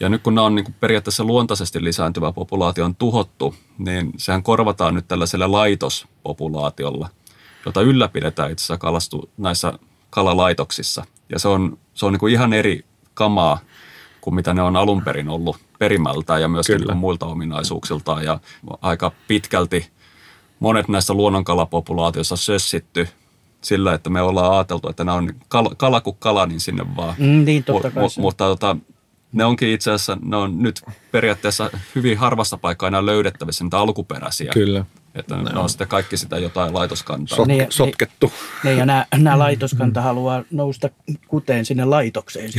Ja 0.00 0.08
nyt 0.08 0.22
kun 0.22 0.34
nämä 0.34 0.46
on 0.46 0.54
niin 0.54 0.64
kuin 0.64 0.74
periaatteessa 0.80 1.24
luontaisesti 1.24 1.84
lisääntyvä 1.84 2.32
populaatio 2.32 2.84
on 2.84 2.96
tuhottu, 2.96 3.54
niin 3.78 4.12
sehän 4.16 4.42
korvataan 4.42 4.94
nyt 4.94 5.08
tällaisella 5.08 5.52
laitospopulaatiolla, 5.52 7.08
jota 7.66 7.80
ylläpidetään 7.80 8.50
itse 8.50 8.62
asiassa 8.62 8.78
kalastu, 8.78 9.30
näissä 9.38 9.72
kalalaitoksissa. 10.10 11.04
Ja 11.28 11.38
se 11.38 11.48
on, 11.48 11.78
se 11.94 12.06
on 12.06 12.12
niin 12.12 12.20
kuin 12.20 12.32
ihan 12.32 12.52
eri 12.52 12.84
kamaa 13.14 13.58
kuin 14.20 14.34
mitä 14.34 14.54
ne 14.54 14.62
on 14.62 14.76
alun 14.76 15.02
perin 15.02 15.28
ollut 15.28 15.56
perimältään 15.78 16.42
ja 16.42 16.48
myöskin 16.48 16.76
Kyllä. 16.76 16.94
muilta 16.94 17.26
ominaisuuksiltaan. 17.26 18.24
Ja 18.24 18.40
aika 18.82 19.12
pitkälti 19.28 19.90
monet 20.60 20.88
näistä 20.88 21.14
luonnonkalapopulaatioissa 21.14 22.36
sössitty 22.36 23.08
sillä, 23.60 23.94
että 23.94 24.10
me 24.10 24.22
ollaan 24.22 24.52
ajateltu, 24.52 24.88
että 24.88 25.04
nämä 25.04 25.18
on 25.18 25.34
kala, 25.48 25.70
kala 25.76 26.00
kuin 26.00 26.16
kala, 26.18 26.46
niin 26.46 26.60
sinne 26.60 26.96
vaan. 26.96 27.14
Mm, 27.18 27.44
niin, 27.44 27.64
totta 27.64 27.90
kai. 27.90 28.04
M- 28.04 28.20
mutta 28.20 28.44
tota, 28.44 28.76
ne 29.32 29.44
onkin 29.44 29.68
itse 29.68 29.90
asiassa, 29.90 30.18
ne 30.22 30.36
on 30.36 30.62
nyt 30.62 30.82
periaatteessa 31.12 31.70
hyvin 31.94 32.18
harvasta 32.18 32.56
paikkaa 32.56 32.86
enää 32.86 33.06
löydettävissä, 33.06 33.64
niitä 33.64 33.78
alkuperäisiä. 33.78 34.52
Kyllä. 34.52 34.84
Että 35.14 35.36
ne, 35.36 35.58
on 35.58 35.68
sitten 35.68 35.88
kaikki 35.88 36.16
sitä 36.16 36.38
jotain 36.38 36.74
laitoskantaa. 36.74 37.36
Sot, 37.36 37.46
niin, 37.46 37.66
sotkettu. 37.70 38.32
Niin, 38.64 38.78
ja 38.78 38.86
nämä, 38.86 39.06
nämä 39.16 39.38
laitoskanta 39.38 40.02
haluaa 40.02 40.44
nousta 40.50 40.90
kuteen 41.28 41.64
sinne 41.64 41.84
laitokseen. 41.84 42.50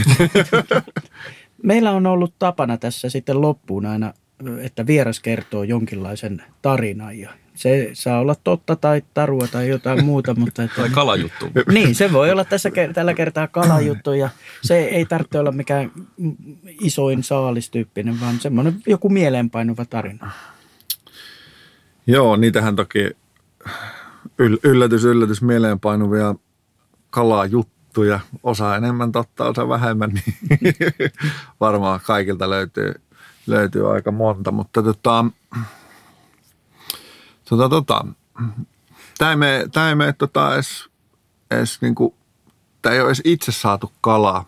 Meillä 1.64 1.92
on 1.92 2.08
ollut 2.08 2.34
tapana 2.40 2.78
tässä 2.78 3.10
sitten 3.10 3.42
loppuun 3.42 3.86
aina, 3.86 4.14
että 4.62 4.88
vieras 4.88 5.20
kertoo 5.20 5.64
jonkinlaisen 5.64 6.44
tarinan 6.62 7.20
ja 7.20 7.30
se 7.56 7.90
saa 7.94 8.20
olla 8.20 8.36
totta 8.36 8.76
tai 8.76 9.02
tarua 9.14 9.48
tai 9.48 9.70
jotain 9.70 10.06
muuta. 10.06 10.34
Mutta 10.34 10.64
että, 10.64 10.82
tai 10.82 10.90
kalajuttu. 10.90 11.50
Niin, 11.72 11.96
se 11.96 12.14
voi 12.14 12.32
olla 12.32 12.46
tässä, 12.46 12.72
tällä 12.94 13.14
kertaa 13.14 13.48
kalajuttu 13.48 14.14
ja 14.14 14.30
se 14.64 14.80
ei 14.80 15.06
tarvitse 15.06 15.40
olla 15.40 15.52
mikään 15.52 15.92
isoin 16.82 17.24
saalistyyppinen, 17.24 18.22
vaan 18.22 18.40
semmoinen 18.40 18.76
joku 18.88 19.10
mieleenpainuva 19.10 19.86
tarina. 19.86 20.32
Joo, 22.12 22.36
niitähän 22.36 22.76
toki 22.76 23.10
yllätys, 24.64 25.04
yllätys, 25.06 25.42
mieleenpainuvia 25.42 26.36
kalajuttuja, 27.10 28.20
osa 28.44 28.76
enemmän 28.76 29.12
totta, 29.12 29.46
osa 29.46 29.70
vähemmän, 29.70 30.12
niin 30.14 30.76
varmaan 31.60 32.00
kaikilta 32.06 32.50
löytyy, 32.50 32.94
löytyy 33.48 33.94
aika 33.94 34.12
monta, 34.12 34.52
mutta 34.52 34.84
tota, 34.84 35.26
tota, 37.50 37.70
tota, 37.70 38.06
tämä 39.18 39.32
ei 39.32 39.38
mene, 39.38 39.68
tämä 39.72 39.90
ei 39.90 39.96
mene 39.96 40.14
tota 40.14 40.54
edes, 40.54 40.90
edes 41.52 41.82
niinku, 41.82 42.16
tämä 42.82 42.96
ei 42.96 43.02
ole 43.02 43.10
edes 43.10 43.22
itse 43.26 43.52
saatu 43.52 43.92
kalaa. 44.02 44.46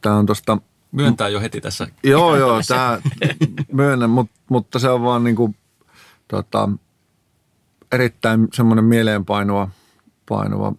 Tämä 0.00 0.16
on 0.16 0.26
tosta... 0.26 0.58
Myöntää 0.92 1.28
jo 1.28 1.40
heti 1.40 1.60
tässä. 1.60 1.88
Joo, 2.02 2.36
joo, 2.42 2.60
tämä 2.68 2.98
myönnän, 3.72 4.10
mutta, 4.10 4.34
mutta 4.48 4.78
se 4.78 4.88
on 4.88 5.02
vaan 5.02 5.24
niinku, 5.24 5.54
tota, 6.28 6.68
erittäin 7.92 8.48
semmoinen 8.52 8.84
mieleenpainuva 8.84 9.68
painuva 10.28 10.72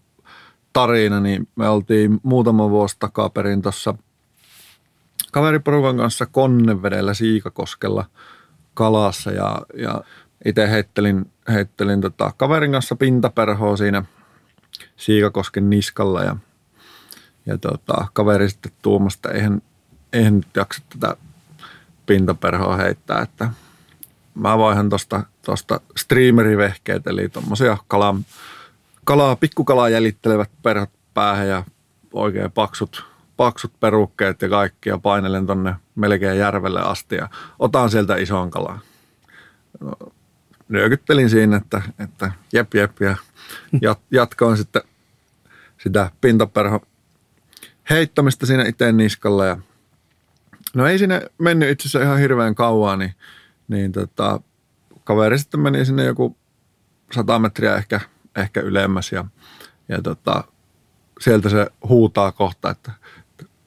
tarina, 0.74 1.20
niin 1.20 1.48
me 1.56 1.70
oltiin 1.70 2.20
muutama 2.24 2.70
vuosi 2.70 2.96
takaperin 3.00 3.62
tuossa 3.62 3.96
kaveriporukan 5.32 5.98
kanssa 5.98 6.26
Konnevedellä 6.26 7.14
Siikakoskella 7.14 8.06
kalassa 8.74 9.32
ja, 9.32 9.62
ja 9.78 10.02
itse 10.46 10.70
heittelin, 10.70 11.32
heittelin 11.48 12.02
tota 12.02 12.32
kaverin 12.38 12.72
kanssa 12.72 12.96
pintaperhoa 12.96 13.78
siinä 13.78 14.06
Siikakosken 14.98 15.70
niskalla 15.70 16.24
ja, 16.24 16.36
ja 17.46 17.58
tota, 17.58 18.08
kaveri 18.14 18.50
sitten 18.50 18.72
tuomasta, 18.82 19.32
eihän, 19.32 19.62
eihän 20.14 20.36
nyt 20.36 20.56
jaksa 20.56 20.84
tätä 20.90 21.18
pintaperhoa 22.06 22.76
heittää, 22.76 23.22
että 23.22 23.50
mä 24.36 24.58
vaihan 24.58 24.90
tuosta 24.90 25.24
tosta 25.46 25.80
streamerivehkeet, 25.98 27.08
eli 27.08 27.30
tuommoisia 27.30 27.78
kalaa, 27.88 28.16
kalaa, 29.04 29.36
pikkukalaa 29.36 29.90
jäljittelevät 29.90 30.50
perhot 30.64 30.90
päähän 31.14 31.48
ja 31.48 31.64
oikein 32.14 32.52
paksut, 32.52 33.06
paksut 33.38 33.80
perukkeet 33.80 34.42
ja 34.42 34.50
kaikki 34.50 34.90
ja 34.90 34.98
painelen 34.98 35.46
tonne 35.46 35.76
melkein 35.96 36.40
järvelle 36.40 36.82
asti 36.82 37.16
ja 37.16 37.30
otan 37.60 37.90
sieltä 37.90 38.16
ison 38.16 38.52
kalaa. 38.52 38.80
No, 39.80 39.94
nyökyttelin 40.70 41.30
siinä, 41.30 41.58
että, 41.58 41.82
että 42.00 42.32
jep 42.54 42.74
jep 42.74 43.02
ja 43.02 43.16
jat, 43.82 44.00
jatkoin 44.12 44.58
sitten 44.58 44.82
sitä 45.78 46.12
pintaperho 46.22 46.82
heittämistä 47.90 48.46
siinä 48.46 48.64
itse 48.64 48.92
niskalla 48.92 49.46
ja 49.46 49.58
no 50.76 50.88
ei 50.88 51.00
sinne 51.00 51.22
mennyt 51.38 51.70
itse 51.70 51.88
asiassa 51.88 52.06
ihan 52.06 52.20
hirveän 52.20 52.56
kauan, 52.56 53.00
niin 53.00 53.14
niin 53.68 53.92
tota, 53.92 54.40
kaveri 55.06 55.40
sitten 55.40 55.60
meni 55.60 55.86
sinne 55.86 56.06
joku 56.06 56.38
sata 57.12 57.40
metriä 57.40 57.76
ehkä, 57.76 58.00
ehkä 58.36 58.62
ylemmäs 58.62 59.12
ja, 59.12 59.26
ja 59.90 60.02
tota, 60.02 60.44
sieltä 61.20 61.50
se 61.50 61.68
huutaa 61.90 62.32
kohta, 62.32 62.70
että 62.70 62.92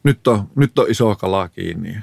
nyt 0.03 0.29
on, 0.29 0.51
nyt 0.55 0.79
on 0.79 0.91
iso 0.91 1.17
kalaa 1.17 1.49
kiinni. 1.49 1.97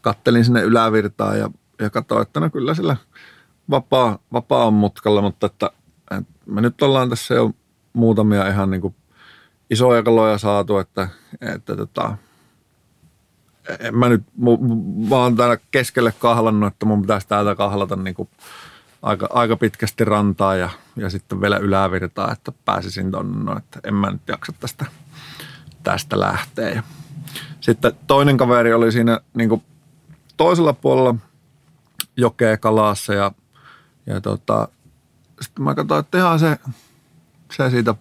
Kattelin 0.00 0.44
sinne 0.44 0.62
ylävirtaan 0.62 1.38
ja, 1.38 1.50
ja 1.78 1.90
katsoin, 1.90 2.22
että 2.22 2.40
no 2.40 2.50
kyllä 2.50 2.74
sillä 2.74 2.96
vapaa, 3.70 4.18
vapaa 4.32 4.66
on 4.66 4.74
mutkalla, 4.74 5.22
mutta 5.22 5.46
että, 5.46 5.70
että 6.10 6.32
me 6.46 6.60
nyt 6.60 6.82
ollaan 6.82 7.10
tässä 7.10 7.34
jo 7.34 7.50
muutamia 7.92 8.48
ihan 8.48 8.70
niin 8.70 8.80
kuin 8.80 8.94
isoja 9.70 10.02
kaloja 10.02 10.38
saatu, 10.38 10.78
että, 10.78 11.08
että 11.40 11.76
tota, 11.76 12.16
en 13.80 13.96
mä 13.96 14.08
nyt, 14.08 14.22
mä 15.08 15.16
oon 15.16 15.36
täällä 15.36 15.58
keskelle 15.70 16.12
kahlannut, 16.12 16.72
että 16.72 16.86
mun 16.86 17.00
pitäisi 17.00 17.28
täältä 17.28 17.54
kahlata 17.54 17.96
niin 17.96 18.14
kuin 18.14 18.28
aika, 19.02 19.28
aika 19.30 19.56
pitkästi 19.56 20.04
rantaa 20.04 20.56
ja, 20.56 20.70
ja 20.96 21.10
sitten 21.10 21.40
vielä 21.40 21.56
ylävirtaa, 21.56 22.32
että 22.32 22.52
pääsisin 22.64 23.10
tonne, 23.10 23.44
no, 23.44 23.58
että 23.58 23.80
en 23.84 23.94
mä 23.94 24.10
nyt 24.10 24.28
jaksa 24.28 24.52
tästä, 24.60 24.86
tästä 25.82 26.20
lähteä. 26.20 26.68
Ja 26.68 26.82
sitten 27.60 27.92
toinen 28.06 28.36
kaveri 28.36 28.74
oli 28.74 28.92
siinä 28.92 29.20
niin 29.34 29.48
kuin 29.48 29.62
toisella 30.36 30.72
puolella 30.72 31.14
jokea 32.16 32.56
kalassa 32.56 33.14
ja, 33.14 33.32
ja 34.06 34.20
tota, 34.20 34.68
sitten 35.40 35.64
mä 35.64 35.74
katsoin, 35.74 36.00
että 36.00 36.18
ihan 36.18 36.38
se, 36.38 36.58
se 37.52 37.70
siitä 37.70 37.94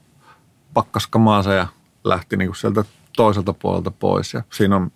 pakkaskamaansa 0.73 1.53
ja 1.53 1.67
lähti 2.03 2.37
niin 2.37 2.47
kuin 2.47 2.55
sieltä 2.55 2.83
toiselta 3.15 3.53
puolelta 3.53 3.91
pois 3.91 4.33
ja 4.33 4.43
siinä 4.53 4.75
on 4.75 4.91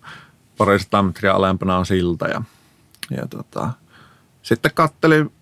parista 0.58 1.02
metriä 1.02 1.32
alempana 1.32 1.78
on 1.78 1.86
silta. 1.86 2.28
Ja, 2.28 2.42
ja 3.10 3.26
tota, 3.26 3.70
sitten 4.42 4.70
kattelin, 4.74 5.32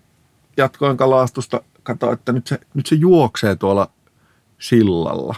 jatkoin 0.57 0.97
kalastusta, 0.97 1.61
katsoin, 1.83 2.13
että 2.13 2.31
nyt 2.31 2.47
se, 2.47 2.59
nyt 2.73 2.85
se 2.85 2.95
juoksee 2.95 3.55
tuolla 3.55 3.89
sillalla. 4.59 5.35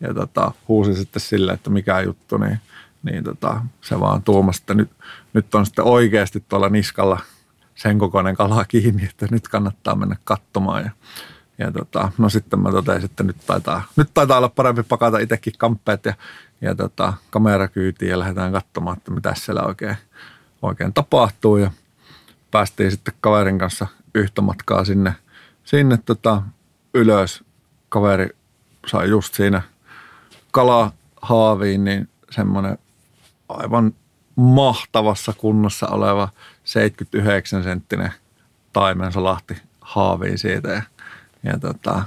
Ja 0.00 0.14
tota, 0.14 0.52
huusin 0.68 0.96
sitten 0.96 1.22
sille, 1.22 1.52
että 1.52 1.70
mikä 1.70 2.00
juttu, 2.00 2.36
niin, 2.36 2.58
niin 3.02 3.24
tota, 3.24 3.60
se 3.80 4.00
vaan 4.00 4.22
tuomasi, 4.22 4.62
että 4.62 4.74
nyt, 4.74 4.90
nyt 5.32 5.54
on 5.54 5.66
sitten 5.66 5.84
oikeasti 5.84 6.44
tuolla 6.48 6.68
niskalla 6.68 7.18
sen 7.74 7.98
kokoinen 7.98 8.36
kala 8.36 8.64
kiinni, 8.64 9.04
että 9.04 9.26
nyt 9.30 9.48
kannattaa 9.48 9.94
mennä 9.94 10.16
katsomaan. 10.24 10.84
Ja, 10.84 10.90
ja 11.58 11.72
tota, 11.72 12.12
no 12.18 12.28
sitten 12.28 12.60
mä 12.60 12.70
totesin, 12.70 13.04
että 13.04 13.22
nyt 13.22 13.36
taitaa, 13.46 13.82
nyt 13.96 14.10
taitaa 14.14 14.38
olla 14.38 14.48
parempi 14.48 14.82
pakata 14.82 15.18
itsekin 15.18 15.52
kamppeet 15.58 16.04
ja 16.04 16.14
ja 16.60 16.74
tota, 16.74 17.12
kamera 17.30 17.68
kyytiin 17.68 18.10
ja 18.10 18.18
lähdetään 18.18 18.52
katsomaan, 18.52 18.96
että 18.96 19.10
mitä 19.10 19.34
siellä 19.34 19.62
oikein, 19.62 19.96
oikein 20.62 20.92
tapahtuu. 20.92 21.56
Ja 21.56 21.70
päästiin 22.50 22.90
sitten 22.90 23.14
kaverin 23.20 23.58
kanssa 23.58 23.86
yhtä 24.14 24.42
matkaa 24.42 24.84
sinne, 24.84 25.14
sinne 25.64 25.96
tota, 25.96 26.42
ylös. 26.94 27.44
Kaveri 27.88 28.28
sai 28.86 29.08
just 29.08 29.34
siinä 29.34 29.62
kalahaaviin, 30.50 31.84
niin 31.84 32.08
semmoinen 32.30 32.78
aivan 33.48 33.94
mahtavassa 34.36 35.32
kunnossa 35.32 35.86
oleva 35.86 36.28
79 36.64 37.62
senttinen 37.62 38.12
taimen 38.72 39.12
salahti 39.12 39.56
haaviin 39.80 40.38
siitä. 40.38 40.68
Ja 40.68 40.82
ja 41.46 41.58
tota, 41.58 42.02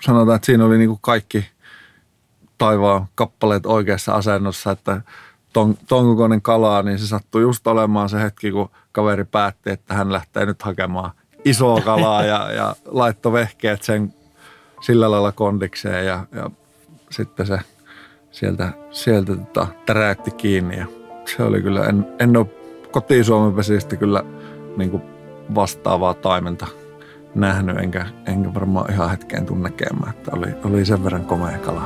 sanotaan, 0.00 0.36
että 0.36 0.46
siinä 0.46 0.64
oli 0.64 0.78
niin 0.78 0.88
kuin 0.88 1.00
kaikki 1.02 1.50
taivaan 2.58 3.06
kappaleet 3.14 3.66
oikeassa 3.66 4.12
asennossa, 4.12 4.70
että 4.70 5.00
ton, 5.52 5.78
ton 5.88 6.04
kokoinen 6.04 6.42
kalaa, 6.42 6.82
niin 6.82 6.98
se 6.98 7.06
sattui 7.06 7.42
just 7.42 7.66
olemaan 7.66 8.08
se 8.08 8.22
hetki, 8.22 8.50
kun 8.50 8.70
kaveri 8.92 9.24
päätti, 9.24 9.70
että 9.70 9.94
hän 9.94 10.12
lähtee 10.12 10.46
nyt 10.46 10.62
hakemaan 10.62 11.10
isoa 11.44 11.80
kalaa 11.80 12.24
ja, 12.24 12.52
ja 12.52 12.76
laittoi 12.86 13.32
vehkeet 13.32 13.82
sen 13.82 14.14
sillä 14.80 15.10
lailla 15.10 15.32
kondikseen 15.32 16.06
ja, 16.06 16.26
ja 16.32 16.50
sitten 17.10 17.46
se 17.46 17.58
sieltä, 18.30 18.72
sieltä 18.90 19.36
tota, 19.36 19.66
täräytti 19.86 20.30
kiinni 20.30 20.78
ja 20.78 20.86
se 21.36 21.42
oli 21.42 21.62
kyllä, 21.62 21.84
en, 21.84 22.06
en 22.18 22.36
ole 22.36 22.46
koti-Suomen 22.90 23.56
vesistä 23.56 23.96
kyllä 23.96 24.24
niin 24.76 24.90
kuin 24.90 25.02
vastaavaa 25.54 26.14
taimenta 26.14 26.66
nähnyt, 27.34 27.78
enkä, 27.78 28.06
enkä 28.26 28.54
varmaan 28.54 28.92
ihan 28.92 29.10
hetkeen 29.10 29.46
tunne 29.46 29.68
näkemään, 29.68 30.10
että 30.10 30.30
oli, 30.34 30.46
oli 30.64 30.84
sen 30.84 31.04
verran 31.04 31.24
komea 31.24 31.58
kala. 31.58 31.84